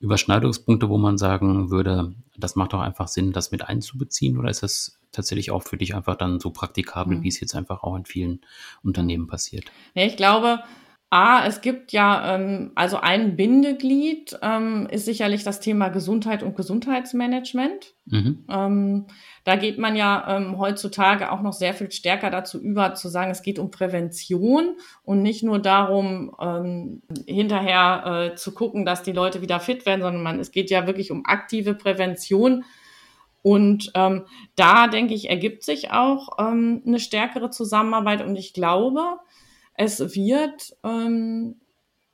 Überschneidungspunkte, 0.00 0.88
wo 0.88 0.96
man 0.96 1.18
sagen 1.18 1.70
würde, 1.70 2.14
das 2.36 2.56
macht 2.56 2.72
doch 2.72 2.80
einfach 2.80 3.08
Sinn, 3.08 3.32
das 3.32 3.52
mit 3.52 3.68
einzubeziehen? 3.68 4.38
Oder 4.38 4.48
ist 4.48 4.62
das 4.62 4.98
tatsächlich 5.12 5.50
auch 5.50 5.62
für 5.62 5.76
dich 5.76 5.94
einfach 5.94 6.16
dann 6.16 6.40
so 6.40 6.50
praktikabel, 6.50 7.18
mhm. 7.18 7.22
wie 7.22 7.28
es 7.28 7.40
jetzt 7.40 7.54
einfach 7.54 7.82
auch 7.82 7.96
in 7.96 8.06
vielen 8.06 8.40
Unternehmen 8.82 9.26
passiert? 9.26 9.64
Ja, 9.94 10.04
ich 10.04 10.16
glaube, 10.16 10.60
A, 11.12 11.44
es 11.44 11.60
gibt 11.60 11.90
ja, 11.90 12.36
ähm, 12.36 12.70
also 12.76 12.98
ein 12.98 13.34
Bindeglied 13.34 14.38
ähm, 14.42 14.86
ist 14.92 15.06
sicherlich 15.06 15.42
das 15.42 15.58
Thema 15.58 15.88
Gesundheit 15.88 16.44
und 16.44 16.54
Gesundheitsmanagement. 16.54 17.94
Mhm. 18.06 18.44
Ähm, 18.48 19.06
da 19.42 19.56
geht 19.56 19.76
man 19.76 19.96
ja 19.96 20.36
ähm, 20.36 20.56
heutzutage 20.56 21.32
auch 21.32 21.42
noch 21.42 21.52
sehr 21.52 21.74
viel 21.74 21.90
stärker 21.90 22.30
dazu 22.30 22.60
über, 22.60 22.94
zu 22.94 23.08
sagen, 23.08 23.32
es 23.32 23.42
geht 23.42 23.58
um 23.58 23.72
Prävention 23.72 24.76
und 25.02 25.20
nicht 25.22 25.42
nur 25.42 25.58
darum, 25.58 26.30
ähm, 26.40 27.02
hinterher 27.26 28.30
äh, 28.32 28.36
zu 28.36 28.54
gucken, 28.54 28.86
dass 28.86 29.02
die 29.02 29.12
Leute 29.12 29.42
wieder 29.42 29.58
fit 29.58 29.86
werden, 29.86 30.02
sondern 30.02 30.22
man, 30.22 30.38
es 30.38 30.52
geht 30.52 30.70
ja 30.70 30.86
wirklich 30.86 31.10
um 31.10 31.26
aktive 31.26 31.74
Prävention. 31.74 32.64
Und 33.42 33.90
ähm, 33.94 34.26
da, 34.54 34.86
denke 34.86 35.14
ich, 35.14 35.28
ergibt 35.28 35.64
sich 35.64 35.90
auch 35.90 36.38
ähm, 36.38 36.82
eine 36.86 37.00
stärkere 37.00 37.50
Zusammenarbeit. 37.50 38.22
Und 38.24 38.36
ich 38.36 38.52
glaube, 38.52 39.18
es 39.80 40.14
wird 40.14 40.76
ähm, 40.84 41.58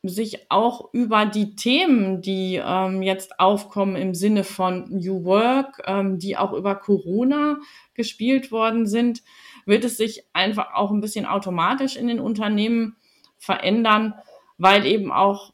sich 0.05 0.53
auch 0.53 0.95
über 0.95 1.27
die 1.27 1.57
Themen, 1.57 2.23
die 2.23 2.63
ähm, 2.65 3.03
jetzt 3.03 3.41
aufkommen 3.41 3.97
im 3.97 4.15
Sinne 4.15 4.45
von 4.45 4.89
New 4.89 5.25
Work, 5.25 5.83
ähm, 5.85 6.21
die 6.21 6.37
auch 6.37 6.53
über 6.53 6.77
Corona 6.77 7.59
gespielt 7.95 8.53
worden 8.53 8.87
sind, 8.87 9.25
wird 9.65 9.85
es 9.85 9.97
sich 9.97 10.29
einfach 10.33 10.75
auch 10.75 10.93
ein 10.93 11.01
bisschen 11.01 11.27
automatisch 11.27 11.97
in 11.97 12.07
den 12.07 12.21
Unternehmen 12.21 12.95
verändern, 13.37 14.15
weil 14.59 14.87
eben 14.87 15.11
auch 15.11 15.53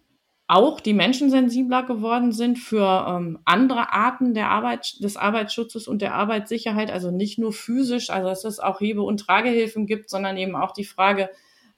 auch 0.49 0.81
die 0.81 0.93
Menschen 0.93 1.31
sensibler 1.31 1.83
geworden 1.83 2.33
sind 2.33 2.59
für 2.59 3.07
ähm, 3.09 3.39
andere 3.47 3.95
Arten 3.95 4.35
der 4.35 4.51
Arbeit, 4.51 5.03
des 5.03 5.17
Arbeitsschutzes 5.17 5.89
und 5.89 6.03
der 6.03 6.13
Arbeitssicherheit, 6.13 6.91
also 6.91 7.11
nicht 7.11 7.39
nur 7.39 7.55
physisch, 7.55 8.11
also 8.11 8.29
dass 8.29 8.45
es 8.45 8.61
auch 8.61 8.81
Hebe- 8.81 9.01
und 9.01 9.17
Tragehilfen 9.19 9.87
gibt, 9.87 10.11
sondern 10.11 10.37
eben 10.37 10.55
auch 10.55 10.73
die 10.73 10.85
Frage, 10.85 11.31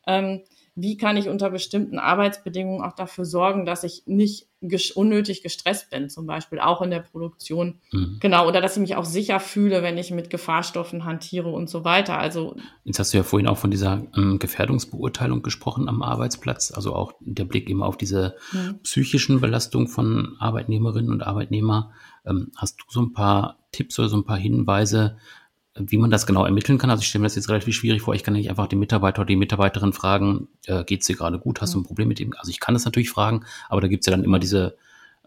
ähm, 0.07 0.43
wie 0.77 0.97
kann 0.97 1.17
ich 1.17 1.29
unter 1.29 1.51
bestimmten 1.51 2.01
Arbeitsbedingungen 2.01 2.83
auch 2.83 2.97
dafür 2.97 3.25
sorgen, 3.25 3.65
dass 3.65 3.85
ich 3.85 4.03
nicht 4.07 4.49
ges 4.61 4.91
unnötig 4.91 5.43
gestresst 5.43 5.91
bin, 5.91 6.11
zum 6.11 6.27
Beispiel 6.27 6.59
auch 6.59 6.83
in 6.83 6.91
der 6.91 7.01
Produktion. 7.01 7.81
Mhm. 7.93 8.17
Genau, 8.21 8.49
oder 8.49 8.61
dass 8.61 8.77
ich 8.77 8.81
mich 8.81 8.97
auch 8.97 9.05
sicher 9.05 9.39
fühle, 9.39 9.85
wenn 9.85 9.99
ich 9.99 10.11
mit 10.11 10.31
Gefahrstoffen 10.31 11.05
hantiere 11.05 11.49
und 11.49 11.71
so 11.71 11.85
weiter. 11.85 12.19
Also 12.19 12.57
Jetzt 12.83 12.99
hast 12.99 13.13
du 13.13 13.19
ja 13.19 13.23
vorhin 13.23 13.47
auch 13.47 13.59
von 13.59 13.71
dieser 13.71 14.05
ähm, 14.17 14.41
Gefährdungsbeurteilung 14.41 15.43
gesprochen 15.43 15.89
am 15.89 16.03
Arbeitsplatz, 16.03 16.73
also 16.73 16.95
auch 16.95 17.13
der 17.21 17.45
Blick 17.45 17.71
immer 17.71 17.87
auf 17.87 17.97
diese 17.97 18.35
mhm. 18.53 18.81
psychischen 18.83 19.41
Belastungen 19.41 19.87
von 19.87 20.35
Arbeitnehmerinnen 20.41 21.13
und 21.13 21.23
Arbeitnehmer. 21.23 21.93
Ähm, 22.27 22.51
hast 22.57 22.81
du 22.81 22.85
so 22.89 23.01
ein 23.01 23.13
paar 23.13 23.59
Tipps 23.71 23.99
oder 24.01 24.09
so 24.09 24.17
ein 24.17 24.25
paar 24.25 24.39
Hinweise, 24.39 25.19
wie 25.77 25.99
man 25.99 26.11
das 26.11 26.27
genau 26.27 26.45
ermitteln 26.45 26.79
kann. 26.79 26.91
Also 26.91 27.03
ich 27.03 27.09
stelle 27.09 27.23
mir 27.23 27.27
das 27.27 27.35
jetzt 27.35 27.49
relativ 27.49 27.75
schwierig 27.75 28.03
vor. 28.03 28.15
Ich 28.15 28.23
kann 28.23 28.35
nicht 28.35 28.49
einfach 28.49 28.69
den 28.69 28.79
Mitarbeiter 28.79 29.21
oder 29.21 29.27
die 29.27 29.37
Mitarbeiterin 29.37 29.93
fragen, 29.93 30.49
äh, 30.67 30.85
geht 30.85 31.01
es 31.01 31.07
dir 31.07 31.17
gerade 31.17 31.39
gut? 31.39 31.61
Hast 31.61 31.75
du 31.75 31.81
ein 31.81 31.85
Problem 31.85 32.09
mit 32.09 32.21
ihm? 32.21 32.33
Also 32.39 32.51
ich 32.51 32.61
kann 32.61 32.75
das 32.75 32.85
natürlich 32.85 33.11
fragen, 33.11 33.45
aber 33.69 33.81
da 33.81 33.89
gibt 33.89 34.03
es 34.03 34.07
ja 34.07 34.13
dann 34.13 34.25
immer 34.25 34.39
diese, 34.39 34.77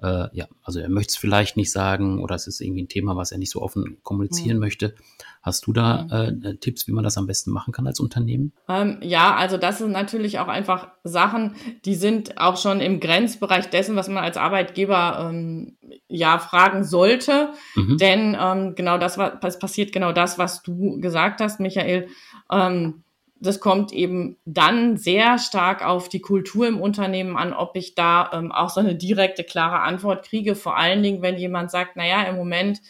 äh, 0.01 0.27
ja, 0.31 0.47
also 0.63 0.79
er 0.79 0.89
möchte 0.89 1.11
es 1.11 1.17
vielleicht 1.17 1.57
nicht 1.57 1.71
sagen 1.71 2.23
oder 2.23 2.35
es 2.35 2.47
ist 2.47 2.61
irgendwie 2.61 2.83
ein 2.83 2.87
Thema, 2.87 3.17
was 3.17 3.31
er 3.31 3.39
nicht 3.39 3.51
so 3.51 3.61
offen 3.61 3.97
kommunizieren 4.03 4.57
mhm. 4.57 4.61
möchte. 4.61 4.95
Hast 5.41 5.67
du 5.67 5.73
da 5.73 6.03
mhm. 6.03 6.43
äh, 6.43 6.55
Tipps, 6.55 6.87
wie 6.87 6.93
man 6.93 7.03
das 7.03 7.17
am 7.17 7.27
besten 7.27 7.51
machen 7.51 7.73
kann 7.73 7.87
als 7.87 7.99
Unternehmen? 7.99 8.53
Ähm, 8.69 8.99
ja, 9.01 9.35
also 9.35 9.57
das 9.57 9.79
sind 9.79 9.91
natürlich 9.91 10.39
auch 10.39 10.47
einfach 10.47 10.89
Sachen, 11.03 11.55
die 11.83 11.95
sind 11.95 12.37
auch 12.37 12.57
schon 12.57 12.79
im 12.79 12.99
Grenzbereich 13.01 13.69
dessen, 13.69 13.95
was 13.95 14.07
man 14.07 14.23
als 14.23 14.37
Arbeitgeber 14.37 15.29
ähm, 15.29 15.77
ja 16.09 16.39
fragen 16.39 16.83
sollte. 16.83 17.53
Mhm. 17.75 17.97
Denn 17.97 18.37
ähm, 18.39 18.75
genau 18.75 18.97
das, 18.97 19.17
was 19.17 19.59
passiert, 19.59 19.91
genau 19.91 20.11
das, 20.11 20.37
was 20.37 20.63
du 20.63 20.99
gesagt 20.99 21.41
hast, 21.41 21.59
Michael. 21.59 22.07
Ähm, 22.51 23.03
das 23.39 23.59
kommt 23.59 23.91
eben 23.91 24.37
dann 24.45 24.97
sehr 24.97 25.37
stark 25.37 25.85
auf 25.85 26.09
die 26.09 26.21
Kultur 26.21 26.67
im 26.67 26.81
Unternehmen 26.81 27.37
an, 27.37 27.53
ob 27.53 27.75
ich 27.75 27.93
da 27.93 28.31
ähm, 28.33 28.51
auch 28.51 28.69
so 28.69 28.79
eine 28.79 28.95
direkte, 28.95 29.43
klare 29.43 29.81
Antwort 29.81 30.25
kriege. 30.25 30.55
Vor 30.55 30.75
allen 30.75 31.03
Dingen, 31.03 31.21
wenn 31.21 31.37
jemand 31.37 31.69
sagt, 31.69 31.97
naja, 31.97 32.23
im 32.23 32.35
Moment 32.35 32.81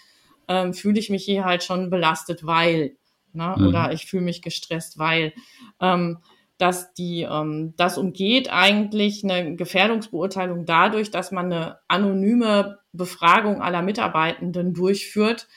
ähm, 0.48 0.74
fühle 0.74 1.00
ich 1.00 1.10
mich 1.10 1.26
hier 1.26 1.44
halt 1.44 1.64
schon 1.64 1.90
belastet, 1.90 2.46
weil, 2.46 2.96
ne? 3.34 3.56
Mhm. 3.58 3.68
oder 3.68 3.92
ich 3.92 4.06
fühle 4.06 4.24
mich 4.24 4.42
gestresst, 4.42 4.98
weil. 4.98 5.34
Ähm, 5.82 6.20
dass 6.58 6.94
die, 6.94 7.22
ähm, 7.22 7.74
das 7.78 7.98
umgeht 7.98 8.52
eigentlich 8.52 9.24
eine 9.24 9.56
Gefährdungsbeurteilung 9.56 10.66
dadurch, 10.66 11.12
dass 11.12 11.32
man 11.32 11.52
eine 11.52 11.80
anonyme 11.88 12.80
Befragung 12.94 13.62
aller 13.62 13.82
Mitarbeitenden 13.82 14.74
durchführt, 14.74 15.48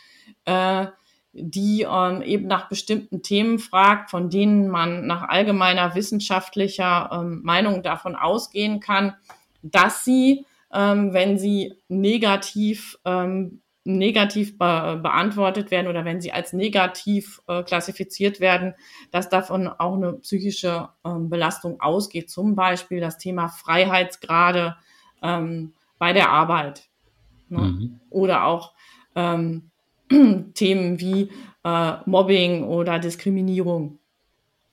äh, 0.45 0.87
die 1.33 1.87
ähm, 1.90 2.23
eben 2.23 2.47
nach 2.49 2.69
bestimmten 2.69 3.23
Themen 3.23 3.59
fragt, 3.59 4.11
von 4.11 4.30
denen 4.30 4.69
man 4.69 5.07
nach 5.07 5.23
allgemeiner 5.23 5.95
wissenschaftlicher 5.95 7.11
ähm, 7.12 7.40
Meinung 7.45 7.83
davon 7.83 8.16
ausgehen 8.16 8.80
kann, 8.80 9.14
dass 9.62 10.04
sie, 10.04 10.45
ähm, 10.73 11.12
wenn 11.12 11.38
sie 11.38 11.75
negativ 11.88 12.99
ähm, 13.04 13.62
negativ 13.99 14.59
be 14.59 14.99
beantwortet 15.02 15.70
werden 15.70 15.88
oder 15.88 16.04
wenn 16.04 16.20
sie 16.20 16.32
als 16.32 16.52
negativ 16.52 17.42
äh, 17.47 17.62
klassifiziert 17.62 18.40
werden, 18.40 18.75
dass 19.11 19.28
davon 19.28 19.68
auch 19.68 19.94
eine 19.94 20.14
psychische 20.14 20.88
ähm, 21.04 21.28
Belastung 21.28 21.80
ausgeht. 21.80 22.30
Zum 22.30 22.54
Beispiel 22.54 23.00
das 23.00 23.18
Thema 23.18 23.49
Freiheitsgrade 23.49 24.76
ähm, 25.23 25.73
bei 25.99 26.12
der 26.12 26.30
Arbeit. 26.30 26.88
Ne? 27.49 27.59
Mhm. 27.59 28.00
Oder 28.11 28.44
auch 28.44 28.73
ähm, 29.14 29.70
Themen 30.54 31.00
wie 31.00 31.30
äh, 31.64 31.92
Mobbing 32.06 32.64
oder 32.64 32.99
Diskriminierung. 32.99 33.99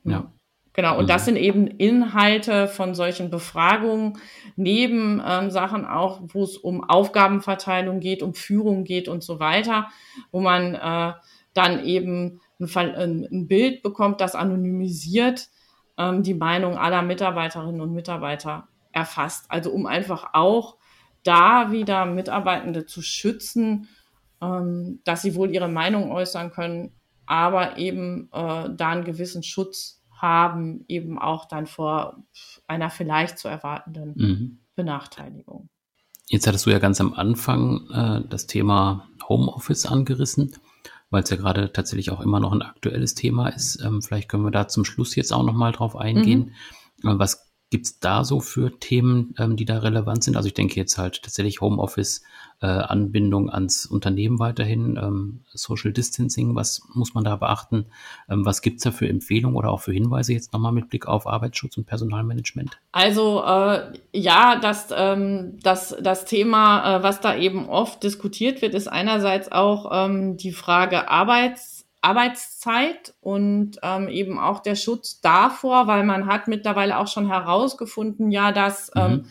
Ja. 0.03 0.31
Genau, 0.77 0.99
und 0.99 1.09
das 1.09 1.23
mhm. 1.23 1.25
sind 1.25 1.35
eben 1.37 1.67
Inhalte 1.67 2.67
von 2.67 2.93
solchen 2.93 3.31
Befragungen, 3.31 4.19
neben 4.55 5.19
ähm, 5.25 5.49
Sachen 5.49 5.85
auch, 5.85 6.21
wo 6.21 6.43
es 6.43 6.55
um 6.55 6.83
Aufgabenverteilung 6.83 7.99
geht, 7.99 8.21
um 8.21 8.35
Führung 8.35 8.83
geht 8.83 9.07
und 9.07 9.23
so 9.23 9.39
weiter, 9.39 9.87
wo 10.31 10.39
man 10.39 10.75
äh, 10.75 11.13
dann 11.55 11.83
eben 11.83 12.41
ein, 12.59 13.25
ein, 13.31 13.47
Bild 13.47 13.81
bekommt, 13.81 14.21
das 14.21 14.35
anonymisiert 14.35 15.49
ähm, 15.97 16.21
die 16.21 16.35
Meinung 16.35 16.77
aller 16.77 17.01
Mitarbeiterinnen 17.01 17.81
und 17.81 17.93
Mitarbeiter 17.93 18.67
erfasst. 18.91 19.49
Also 19.49 19.71
um 19.71 19.87
einfach 19.87 20.29
auch 20.33 20.77
da 21.23 21.71
wieder 21.71 22.05
Mitarbeitende 22.05 22.85
zu 22.85 23.01
schützen, 23.01 23.87
ähm, 24.43 24.99
dass 25.05 25.23
sie 25.23 25.33
wohl 25.33 25.49
ihre 25.49 25.69
Meinung 25.69 26.11
äußern 26.11 26.51
können, 26.51 26.91
aber 27.25 27.79
eben 27.79 28.29
äh, 28.31 28.69
da 28.69 28.89
einen 28.89 29.05
gewissen 29.05 29.41
Schutz 29.41 29.96
haben, 30.17 30.85
eben 30.87 31.19
auch 31.19 31.45
dann 31.45 31.67
vor 31.67 32.23
einer 32.67 32.89
vielleicht 32.89 33.37
zu 33.37 33.47
erwartenden 33.47 34.13
mhm. 34.15 34.59
Benachteiligung. 34.75 35.69
Jetzt 36.27 36.45
hattest 36.45 36.65
du 36.65 36.71
ja 36.71 36.79
ganz 36.79 36.99
am 36.99 37.13
Anfang 37.13 37.89
äh, 37.89 38.27
das 38.27 38.47
Thema 38.47 39.09
Homeoffice 39.27 39.85
angerissen, 39.85 40.55
weil 41.09 41.23
es 41.23 41.29
ja 41.29 41.37
gerade 41.37 41.71
tatsächlich 41.71 42.11
auch 42.11 42.19
immer 42.19 42.39
noch 42.39 42.51
ein 42.51 42.61
aktuelles 42.61 43.15
Thema 43.15 43.49
ist. 43.49 43.81
Ähm, 43.81 44.01
vielleicht 44.01 44.29
können 44.29 44.43
wir 44.43 44.51
da 44.51 44.67
zum 44.67 44.83
Schluss 44.83 45.15
jetzt 45.15 45.31
auch 45.31 45.43
noch 45.43 45.53
mal 45.53 45.71
drauf 45.71 45.95
eingehen. 45.95 46.53
Mhm. 47.01 47.19
Was 47.19 47.46
Gibt's 47.69 47.99
da 47.99 48.23
so 48.23 48.39
für 48.39 48.79
Themen, 48.79 49.35
ähm, 49.37 49.57
die 49.57 49.65
da 49.65 49.79
relevant 49.79 50.23
sind? 50.23 50.37
Also 50.37 50.47
ich 50.47 50.53
denke 50.53 50.75
jetzt 50.75 50.97
halt 50.97 51.21
tatsächlich 51.21 51.59
Homeoffice, 51.59 52.23
äh, 52.61 52.65
Anbindung 52.65 53.49
ans 53.49 53.85
Unternehmen 53.85 54.39
weiterhin, 54.39 54.97
ähm, 55.01 55.41
Social 55.53 55.91
Distancing, 55.91 56.55
was 56.55 56.81
muss 56.93 57.13
man 57.13 57.23
da 57.23 57.35
beachten? 57.35 57.87
Ähm, 58.29 58.45
was 58.45 58.61
gibt's 58.61 58.83
da 58.83 58.91
für 58.91 59.07
Empfehlungen 59.07 59.55
oder 59.55 59.69
auch 59.69 59.81
für 59.81 59.91
Hinweise 59.91 60.33
jetzt 60.33 60.53
nochmal 60.53 60.71
mit 60.71 60.89
Blick 60.89 61.07
auf 61.07 61.27
Arbeitsschutz 61.27 61.77
und 61.77 61.85
Personalmanagement? 61.85 62.79
Also 62.93 63.43
äh, 63.43 63.93
ja, 64.13 64.59
das, 64.59 64.87
ähm, 64.95 65.59
das, 65.61 65.95
das 66.01 66.25
Thema, 66.25 66.97
äh, 66.97 67.03
was 67.03 67.21
da 67.21 67.35
eben 67.35 67.67
oft 67.67 68.01
diskutiert 68.01 68.61
wird, 68.61 68.73
ist 68.73 68.87
einerseits 68.87 69.51
auch 69.51 69.91
ähm, 69.91 70.37
die 70.37 70.51
Frage 70.51 71.09
Arbeits 71.09 71.76
Arbeitszeit 72.07 73.13
und 73.19 73.79
ähm, 73.83 74.07
eben 74.07 74.39
auch 74.39 74.59
der 74.59 74.75
Schutz 74.75 75.19
davor, 75.19 75.87
weil 75.87 76.03
man 76.03 76.25
hat 76.25 76.47
mittlerweile 76.47 76.97
auch 76.97 77.07
schon 77.07 77.27
herausgefunden, 77.27 78.31
ja, 78.31 78.51
dass 78.51 78.89
mhm. 78.95 79.01
ähm, 79.01 79.25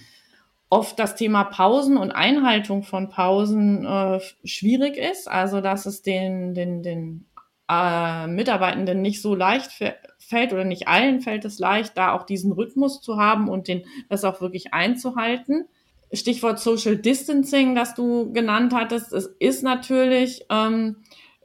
oft 0.68 0.98
das 0.98 1.14
Thema 1.16 1.44
Pausen 1.44 1.96
und 1.96 2.10
Einhaltung 2.12 2.82
von 2.82 3.08
Pausen 3.08 3.86
äh, 3.86 4.20
schwierig 4.44 4.96
ist, 4.96 5.28
also 5.28 5.60
dass 5.60 5.86
es 5.86 6.02
den, 6.02 6.54
den, 6.54 6.82
den 6.82 7.24
äh, 7.70 8.26
Mitarbeitenden 8.26 9.00
nicht 9.00 9.22
so 9.22 9.34
leicht 9.34 9.70
fällt 10.18 10.52
oder 10.52 10.64
nicht 10.64 10.86
allen 10.86 11.20
fällt 11.20 11.44
es 11.44 11.58
leicht, 11.58 11.96
da 11.96 12.12
auch 12.12 12.24
diesen 12.24 12.52
Rhythmus 12.52 13.00
zu 13.00 13.16
haben 13.16 13.48
und 13.48 13.68
den, 13.68 13.84
das 14.08 14.24
auch 14.24 14.40
wirklich 14.40 14.74
einzuhalten. 14.74 15.66
Stichwort 16.12 16.60
Social 16.60 16.96
Distancing, 16.96 17.74
das 17.74 17.94
du 17.94 18.32
genannt 18.32 18.74
hattest, 18.74 19.12
es 19.12 19.26
ist 19.38 19.62
natürlich 19.62 20.44
ähm, 20.50 20.96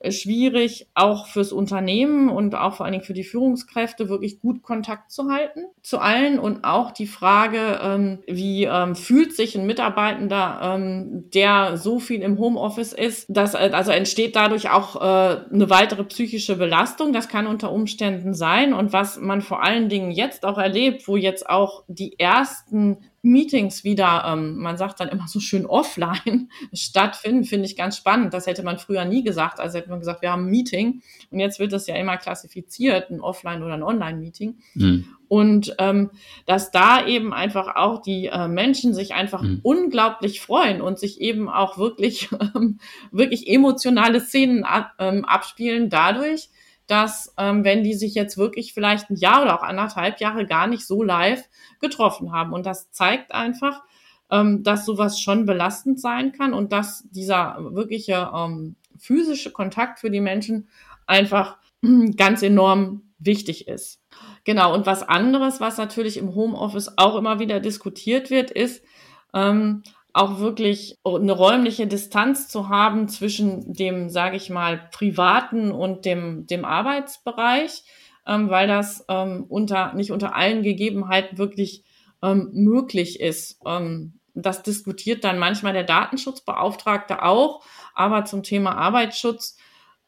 schwierig, 0.09 0.87
auch 0.93 1.27
fürs 1.27 1.51
Unternehmen 1.51 2.29
und 2.29 2.55
auch 2.55 2.75
vor 2.75 2.85
allen 2.85 2.93
Dingen 2.93 3.05
für 3.05 3.13
die 3.13 3.23
Führungskräfte 3.23 4.09
wirklich 4.09 4.39
gut 4.39 4.63
Kontakt 4.63 5.11
zu 5.11 5.29
halten 5.29 5.65
zu 5.83 5.99
allen 5.99 6.37
und 6.37 6.63
auch 6.63 6.91
die 6.91 7.07
Frage, 7.07 7.79
ähm, 7.81 8.19
wie 8.27 8.65
ähm, 8.65 8.95
fühlt 8.95 9.35
sich 9.35 9.57
ein 9.57 9.65
Mitarbeitender, 9.65 10.59
ähm, 10.63 11.29
der 11.33 11.77
so 11.77 11.99
viel 11.99 12.21
im 12.21 12.37
Homeoffice 12.37 12.93
ist, 12.93 13.25
dass 13.29 13.55
äh, 13.55 13.71
also 13.73 13.91
entsteht 13.91 14.35
dadurch 14.35 14.69
auch 14.69 14.95
äh, 14.97 15.39
eine 15.51 15.69
weitere 15.69 16.03
psychische 16.03 16.55
Belastung. 16.55 17.13
Das 17.13 17.29
kann 17.29 17.47
unter 17.47 17.71
Umständen 17.71 18.35
sein 18.35 18.73
und 18.73 18.93
was 18.93 19.19
man 19.19 19.41
vor 19.41 19.63
allen 19.63 19.89
Dingen 19.89 20.11
jetzt 20.11 20.45
auch 20.45 20.59
erlebt, 20.59 21.07
wo 21.07 21.17
jetzt 21.17 21.49
auch 21.49 21.83
die 21.87 22.19
ersten 22.19 22.97
Meetings 23.23 23.83
wieder, 23.83 24.23
ähm, 24.25 24.57
man 24.57 24.77
sagt 24.77 24.99
dann 24.99 25.09
immer 25.09 25.27
so 25.27 25.39
schön 25.39 25.65
offline 25.65 26.49
stattfinden, 26.73 27.43
finde 27.43 27.65
ich 27.65 27.75
ganz 27.75 27.97
spannend. 27.97 28.33
Das 28.33 28.47
hätte 28.47 28.63
man 28.63 28.79
früher 28.79 29.05
nie 29.05 29.23
gesagt. 29.23 29.59
Also 29.59 29.77
hätte 29.77 29.89
man 29.89 29.99
gesagt, 29.99 30.21
wir 30.21 30.31
haben 30.31 30.45
ein 30.45 30.51
Meeting 30.51 31.01
und 31.29 31.39
jetzt 31.39 31.59
wird 31.59 31.71
das 31.71 31.85
ja 31.85 31.95
immer 31.95 32.17
klassifiziert, 32.17 33.11
ein 33.11 33.21
Offline- 33.21 33.61
oder 33.61 33.75
ein 33.75 33.83
Online-Meeting. 33.83 34.57
Mhm. 34.73 35.05
Und 35.27 35.75
ähm, 35.77 36.09
dass 36.45 36.71
da 36.71 37.05
eben 37.05 37.33
einfach 37.33 37.75
auch 37.75 38.01
die 38.01 38.25
äh, 38.25 38.47
Menschen 38.47 38.93
sich 38.93 39.13
einfach 39.13 39.43
mhm. 39.43 39.59
unglaublich 39.63 40.41
freuen 40.41 40.81
und 40.81 40.99
sich 40.99 41.21
eben 41.21 41.47
auch 41.47 41.77
wirklich, 41.77 42.29
ähm, 42.55 42.79
wirklich 43.11 43.47
emotionale 43.47 44.19
Szenen 44.19 44.63
ab, 44.63 44.93
ähm, 44.99 45.25
abspielen 45.25 45.89
dadurch, 45.89 46.49
dass 46.91 47.33
ähm, 47.37 47.63
wenn 47.63 47.85
die 47.85 47.93
sich 47.93 48.15
jetzt 48.15 48.37
wirklich 48.37 48.73
vielleicht 48.73 49.09
ein 49.09 49.15
Jahr 49.15 49.43
oder 49.43 49.57
auch 49.57 49.63
anderthalb 49.63 50.19
Jahre 50.19 50.45
gar 50.45 50.67
nicht 50.67 50.85
so 50.85 51.03
live 51.03 51.41
getroffen 51.79 52.33
haben. 52.33 52.51
Und 52.51 52.65
das 52.65 52.91
zeigt 52.91 53.33
einfach, 53.33 53.81
ähm, 54.29 54.61
dass 54.63 54.85
sowas 54.85 55.17
schon 55.21 55.45
belastend 55.45 56.01
sein 56.01 56.33
kann 56.33 56.53
und 56.53 56.73
dass 56.73 57.05
dieser 57.09 57.55
wirkliche 57.59 58.29
ähm, 58.35 58.75
physische 58.97 59.51
Kontakt 59.51 59.99
für 59.99 60.11
die 60.11 60.19
Menschen 60.19 60.67
einfach 61.07 61.59
ganz 62.17 62.43
enorm 62.43 63.03
wichtig 63.19 63.69
ist. 63.69 64.01
Genau, 64.43 64.73
und 64.73 64.85
was 64.85 65.01
anderes, 65.01 65.61
was 65.61 65.77
natürlich 65.77 66.17
im 66.17 66.35
Homeoffice 66.35 66.97
auch 66.97 67.15
immer 67.15 67.39
wieder 67.39 67.61
diskutiert 67.61 68.29
wird, 68.29 68.51
ist, 68.51 68.83
ähm, 69.33 69.83
auch 70.13 70.39
wirklich 70.39 70.97
eine 71.03 71.31
räumliche 71.31 71.87
Distanz 71.87 72.47
zu 72.47 72.69
haben 72.69 73.07
zwischen 73.07 73.73
dem, 73.73 74.09
sage 74.09 74.37
ich 74.37 74.49
mal, 74.49 74.89
privaten 74.91 75.71
und 75.71 76.05
dem, 76.05 76.45
dem 76.47 76.65
Arbeitsbereich, 76.65 77.83
ähm, 78.27 78.49
weil 78.49 78.67
das 78.67 79.05
ähm, 79.07 79.45
unter, 79.47 79.93
nicht 79.93 80.11
unter 80.11 80.35
allen 80.35 80.63
Gegebenheiten 80.63 81.37
wirklich 81.37 81.83
ähm, 82.21 82.49
möglich 82.53 83.19
ist. 83.19 83.59
Ähm, 83.65 84.19
das 84.33 84.63
diskutiert 84.63 85.23
dann 85.23 85.39
manchmal 85.39 85.73
der 85.73 85.83
Datenschutzbeauftragte 85.83 87.23
auch, 87.23 87.63
aber 87.93 88.25
zum 88.25 88.43
Thema 88.43 88.77
Arbeitsschutz 88.77 89.57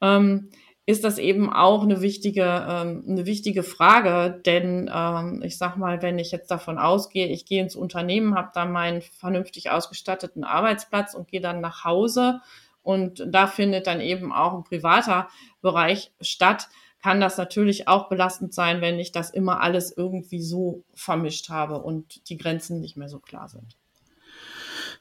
ähm, 0.01 0.49
ist 0.85 1.03
das 1.03 1.17
eben 1.17 1.51
auch 1.51 1.83
eine 1.83 2.01
wichtige, 2.01 2.43
ähm, 2.43 3.05
eine 3.07 3.25
wichtige 3.25 3.63
Frage. 3.63 4.41
Denn 4.45 4.91
ähm, 4.93 5.41
ich 5.43 5.57
sag 5.57 5.77
mal, 5.77 6.01
wenn 6.01 6.19
ich 6.19 6.31
jetzt 6.31 6.51
davon 6.51 6.77
ausgehe, 6.77 7.27
ich 7.27 7.45
gehe 7.45 7.61
ins 7.61 7.75
Unternehmen, 7.75 8.35
habe 8.35 8.51
da 8.53 8.65
meinen 8.65 9.01
vernünftig 9.01 9.71
ausgestatteten 9.71 10.43
Arbeitsplatz 10.43 11.13
und 11.13 11.29
gehe 11.29 11.41
dann 11.41 11.61
nach 11.61 11.85
Hause 11.85 12.41
und 12.83 13.25
da 13.25 13.47
findet 13.47 13.87
dann 13.87 14.01
eben 14.01 14.33
auch 14.33 14.53
ein 14.53 14.65
privater 14.65 15.29
Bereich 15.61 16.11
statt, 16.19 16.67
kann 17.01 17.19
das 17.19 17.37
natürlich 17.37 17.87
auch 17.87 18.09
belastend 18.09 18.53
sein, 18.53 18.81
wenn 18.81 18.99
ich 18.99 19.11
das 19.11 19.29
immer 19.29 19.61
alles 19.61 19.95
irgendwie 19.95 20.41
so 20.41 20.83
vermischt 20.93 21.49
habe 21.49 21.81
und 21.81 22.29
die 22.29 22.37
Grenzen 22.37 22.79
nicht 22.79 22.95
mehr 22.97 23.09
so 23.09 23.19
klar 23.19 23.47
sind. 23.47 23.77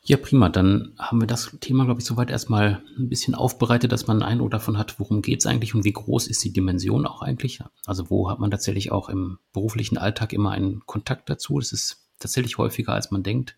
Ja, 0.04 0.16
prima. 0.16 0.48
Dann 0.48 0.94
haben 0.98 1.20
wir 1.20 1.28
das 1.28 1.56
Thema, 1.60 1.84
glaube 1.84 2.00
ich, 2.00 2.06
soweit 2.06 2.28
erstmal 2.28 2.82
ein 2.98 3.08
bisschen 3.08 3.36
aufbereitet, 3.36 3.92
dass 3.92 4.08
man 4.08 4.20
einen 4.20 4.32
Eindruck 4.32 4.50
davon 4.50 4.76
hat, 4.76 4.98
worum 4.98 5.22
geht 5.22 5.40
es 5.40 5.46
eigentlich 5.46 5.76
und 5.76 5.84
wie 5.84 5.92
groß 5.92 6.26
ist 6.26 6.42
die 6.44 6.52
Dimension 6.52 7.06
auch 7.06 7.22
eigentlich. 7.22 7.60
Also 7.86 8.10
wo 8.10 8.28
hat 8.28 8.40
man 8.40 8.50
tatsächlich 8.50 8.90
auch 8.90 9.08
im 9.08 9.38
beruflichen 9.52 9.98
Alltag 9.98 10.32
immer 10.32 10.50
einen 10.50 10.84
Kontakt 10.86 11.30
dazu. 11.30 11.60
Das 11.60 11.72
ist 11.72 12.08
tatsächlich 12.18 12.58
häufiger, 12.58 12.92
als 12.92 13.12
man 13.12 13.22
denkt. 13.22 13.56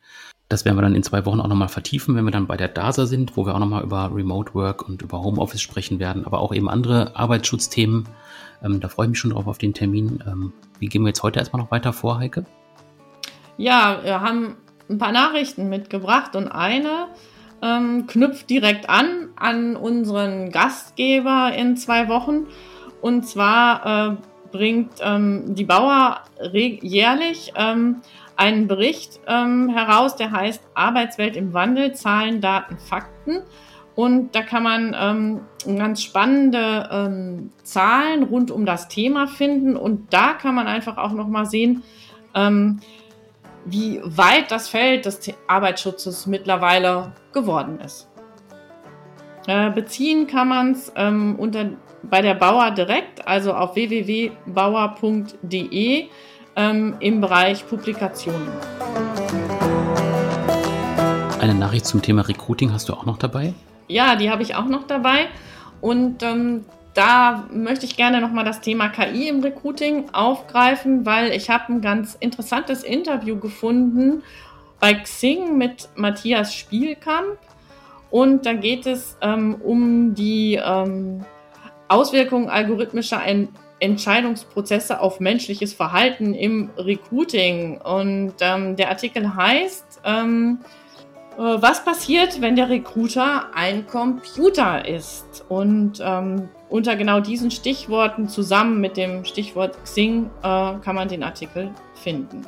Das 0.51 0.67
werden 0.67 0.77
wir 0.77 0.83
dann 0.83 0.95
in 0.95 1.03
zwei 1.03 1.25
Wochen 1.25 1.41
auch 1.41 1.49
nochmal 1.49 1.69
vertiefen, 1.69 2.15
wenn 2.15 2.27
wir 2.27 2.31
dann 2.31 2.47
bei 2.47 2.59
der 2.59 2.69
DASA 2.69 3.07
sind, 3.07 3.39
wo 3.39 3.47
wir 3.47 3.55
auch 3.55 3.59
nochmal 3.59 3.83
über 3.83 4.15
Remote 4.15 4.53
Work 4.53 4.87
und 4.87 5.01
über 5.01 5.23
Homeoffice 5.23 5.63
sprechen 5.63 5.99
werden, 5.99 6.27
aber 6.27 6.41
auch 6.41 6.53
eben 6.53 6.69
andere 6.69 7.17
Arbeitsschutzthemen. 7.17 8.07
Ähm, 8.63 8.81
da 8.81 8.89
freue 8.89 9.07
ich 9.07 9.11
mich 9.11 9.19
schon 9.19 9.31
drauf 9.31 9.47
auf 9.47 9.57
den 9.57 9.73
Termin. 9.73 10.23
Ähm, 10.27 10.53
wie 10.79 10.89
gehen 10.89 11.03
wir 11.03 11.09
jetzt 11.09 11.23
heute 11.23 11.39
erstmal 11.39 11.63
noch 11.63 11.71
weiter 11.71 11.95
vor, 11.95 12.19
Heike? 12.19 12.45
Ja, 13.57 14.01
wir 14.03 14.21
haben 14.21 14.57
ein 14.89 14.99
paar 14.99 15.13
Nachrichten 15.13 15.69
mitgebracht 15.69 16.37
und 16.37 16.49
eine 16.49 17.09
ähm, 17.63 18.07
knüpft 18.07 18.51
direkt 18.51 18.89
an 18.89 19.31
an 19.37 19.77
unseren 19.77 20.51
Gastgeber 20.51 21.53
in 21.57 21.77
zwei 21.77 22.09
Wochen. 22.09 22.47
Und 23.01 23.27
zwar 23.27 24.13
äh, 24.13 24.17
bringt 24.53 24.93
ähm, 25.01 25.55
die 25.55 25.65
Bauer 25.65 26.21
jährlich 26.53 27.53
ähm, 27.57 28.03
einen 28.37 28.69
Bericht 28.69 29.21
ähm, 29.27 29.69
heraus, 29.69 30.17
der 30.17 30.31
heißt 30.33 30.63
Arbeitswelt 30.75 31.37
im 31.37 31.53
Wandel, 31.53 31.93
Zahlen, 31.95 32.41
Daten, 32.41 32.79
Fakten. 32.79 33.43
Und 33.95 34.35
da 34.35 34.43
kann 34.43 34.63
man 34.65 34.97
ähm, 34.99 35.41
ganz 35.79 36.03
spannende 36.03 36.89
ähm, 36.91 37.53
Zahlen 37.63 38.25
rund 38.25 38.51
um 38.51 38.67
das 38.67 38.89
Thema 38.89 39.29
finden. 39.29 39.77
Und 39.77 40.13
da 40.13 40.33
kann 40.33 40.55
man 40.55 40.67
einfach 40.67 40.97
auch 40.97 41.13
nochmal 41.13 41.47
sehen, 41.47 41.83
wie 43.65 44.01
weit 44.05 44.51
das 44.51 44.69
Feld 44.69 45.07
des 45.07 45.21
Arbeitsschutzes 45.47 46.27
mittlerweile 46.27 47.13
geworden 47.33 47.81
ist. 47.81 48.09
Äh, 49.47 49.71
beziehen 49.71 50.27
kann 50.27 50.49
man 50.49 50.73
es 50.73 50.93
ähm, 50.97 51.39
bei 52.03 52.23
der 52.23 52.35
Bauer 52.35 52.71
direkt, 52.71 53.27
also 53.29 53.53
auf 53.53 53.75
www.bauer.de 53.75 54.39
ähm, 56.57 56.97
im 57.01 57.21
Bereich 57.21 57.69
Publikationen. 57.69 58.49
Eine 61.41 61.55
Nachricht 61.55 61.85
zum 61.87 62.01
Thema 62.01 62.23
Recruiting 62.23 62.73
hast 62.73 62.89
du 62.89 62.95
auch 62.95 63.05
noch 63.05 63.19
dabei? 63.19 63.53
Ja, 63.89 64.17
die 64.17 64.31
habe 64.31 64.43
ich 64.43 64.55
auch 64.55 64.65
noch 64.65 64.87
dabei. 64.87 65.27
Und 65.83 66.23
ähm, 66.23 66.65
da 66.95 67.47
möchte 67.53 67.87
ich 67.87 67.97
gerne 67.97 68.21
nochmal 68.21 68.45
das 68.45 68.61
Thema 68.61 68.89
KI 68.89 69.29
im 69.29 69.41
Recruiting 69.41 70.11
aufgreifen, 70.13 71.05
weil 71.05 71.33
ich 71.33 71.51
habe 71.51 71.73
ein 71.73 71.81
ganz 71.81 72.17
interessantes 72.19 72.85
Interview 72.85 73.37
gefunden 73.39 74.23
bei 74.81 74.95
Xing 74.95 75.59
mit 75.59 75.89
Matthias 75.97 76.55
Spielkamp. 76.55 77.39
Und 78.11 78.47
da 78.47 78.53
geht 78.53 78.87
es 78.87 79.17
ähm, 79.21 79.57
um 79.57 80.15
die 80.15 80.61
ähm, 80.65 81.25
Auswirkungen 81.89 82.49
algorithmischer 82.49 83.25
Ent 83.25 83.51
Entscheidungsprozesse 83.81 85.01
auf 85.01 85.21
menschliches 85.21 85.75
Verhalten 85.75 86.33
im 86.33 86.71
Recruiting. 86.79 87.81
Und 87.81 88.35
ähm, 88.41 88.77
der 88.77 88.89
Artikel 88.89 89.35
heißt, 89.35 90.01
ähm, 90.05 90.61
äh, 91.37 91.41
was 91.41 91.85
passiert, 91.85 92.41
wenn 92.41 92.57
der 92.57 92.71
Recruiter 92.71 93.51
ein 93.55 93.87
Computer 93.87 94.87
ist? 94.89 95.45
Und 95.49 96.01
ähm, 96.01 96.49
unter 96.75 96.97
genau 96.97 97.21
diesen 97.21 97.53
Stichworten 97.53 98.29
zusammen 98.29 98.81
mit 98.81 98.97
dem 98.97 99.25
Stichwort 99.25 99.79
Xing 99.85 100.29
äh, 100.43 100.75
kann 100.83 100.97
man 100.97 101.07
den 101.07 101.23
Artikel 101.23 101.71
finden. 101.95 102.45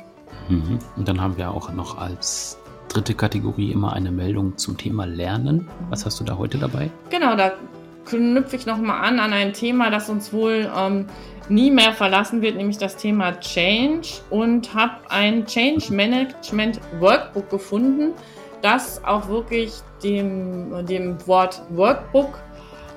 Mhm. 0.49 0.79
Und 0.97 1.07
dann 1.07 1.21
haben 1.21 1.37
wir 1.37 1.49
auch 1.49 1.71
noch 1.71 1.97
als 1.97 2.59
dritte 2.89 3.13
Kategorie 3.13 3.71
immer 3.71 3.93
eine 3.93 4.11
Meldung 4.11 4.57
zum 4.57 4.77
Thema 4.77 5.05
Lernen. 5.05 5.69
Was 5.89 6.05
hast 6.05 6.19
du 6.19 6.25
da 6.25 6.37
heute 6.37 6.57
dabei? 6.57 6.89
Genau, 7.09 7.37
da 7.37 7.53
knüpfe 8.03 8.57
ich 8.57 8.65
nochmal 8.65 9.07
an 9.07 9.21
an 9.21 9.31
ein 9.31 9.53
Thema, 9.53 9.89
das 9.89 10.09
uns 10.09 10.33
wohl 10.33 10.69
ähm, 10.77 11.05
nie 11.47 11.71
mehr 11.71 11.93
verlassen 11.93 12.41
wird, 12.41 12.57
nämlich 12.57 12.77
das 12.77 12.97
Thema 12.97 13.39
Change 13.39 14.09
und 14.29 14.73
habe 14.73 14.95
ein 15.07 15.45
Change 15.45 15.93
Management 15.93 16.81
Workbook 16.99 17.49
gefunden, 17.49 18.11
das 18.61 19.01
auch 19.05 19.29
wirklich 19.29 19.71
dem, 20.03 20.85
dem 20.85 21.15
Wort 21.27 21.61
Workbook 21.69 22.39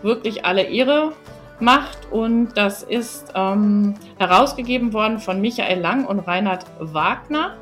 wirklich 0.03 0.45
alle 0.45 0.63
Ehre 0.63 1.13
macht. 1.61 2.11
Und 2.11 2.51
das 2.57 2.83
ist 2.83 3.33
ähm, 3.35 3.95
herausgegeben 4.19 4.93
worden 4.93 5.19
von 5.19 5.41
Michael 5.41 5.81
Lang 5.81 6.07
und 6.07 6.21
Reinhard 6.21 6.67
Wagner 6.79 7.57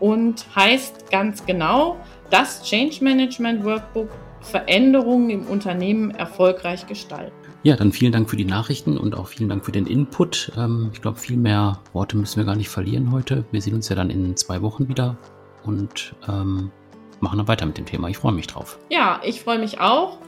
und 0.00 0.46
heißt 0.56 1.10
ganz 1.10 1.46
genau 1.46 1.96
das 2.30 2.62
Change 2.62 3.04
Management 3.04 3.64
Workbook 3.64 4.10
Veränderungen 4.40 5.30
im 5.30 5.46
Unternehmen 5.46 6.10
erfolgreich 6.10 6.86
gestalten. 6.86 7.32
Ja, 7.62 7.76
dann 7.76 7.92
vielen 7.92 8.10
Dank 8.10 8.28
für 8.28 8.36
die 8.36 8.44
Nachrichten 8.44 8.98
und 8.98 9.14
auch 9.14 9.28
vielen 9.28 9.48
Dank 9.48 9.64
für 9.64 9.70
den 9.70 9.86
Input. 9.86 10.50
Ähm, 10.56 10.90
ich 10.92 11.00
glaube, 11.00 11.18
viel 11.18 11.36
mehr 11.36 11.78
Worte 11.92 12.16
müssen 12.16 12.38
wir 12.38 12.44
gar 12.44 12.56
nicht 12.56 12.68
verlieren 12.68 13.12
heute. 13.12 13.44
Wir 13.52 13.62
sehen 13.62 13.74
uns 13.74 13.88
ja 13.88 13.94
dann 13.94 14.10
in 14.10 14.36
zwei 14.36 14.62
Wochen 14.62 14.88
wieder 14.88 15.16
und 15.62 16.16
ähm, 16.28 16.72
machen 17.20 17.38
dann 17.38 17.46
weiter 17.46 17.64
mit 17.64 17.78
dem 17.78 17.86
Thema. 17.86 18.08
Ich 18.08 18.18
freue 18.18 18.32
mich 18.32 18.48
drauf. 18.48 18.80
Ja, 18.90 19.20
ich 19.24 19.42
freue 19.42 19.60
mich 19.60 19.78
auch 19.78 20.18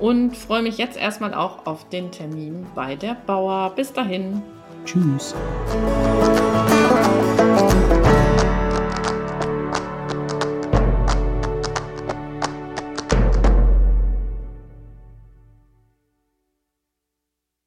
und 0.00 0.36
freue 0.36 0.62
mich 0.62 0.78
jetzt 0.78 0.96
erstmal 0.96 1.34
auch 1.34 1.66
auf 1.66 1.88
den 1.88 2.10
Termin 2.10 2.66
bei 2.74 2.96
der 2.96 3.14
Bauer. 3.26 3.72
Bis 3.76 3.92
dahin. 3.92 4.42
Tschüss. 4.84 5.34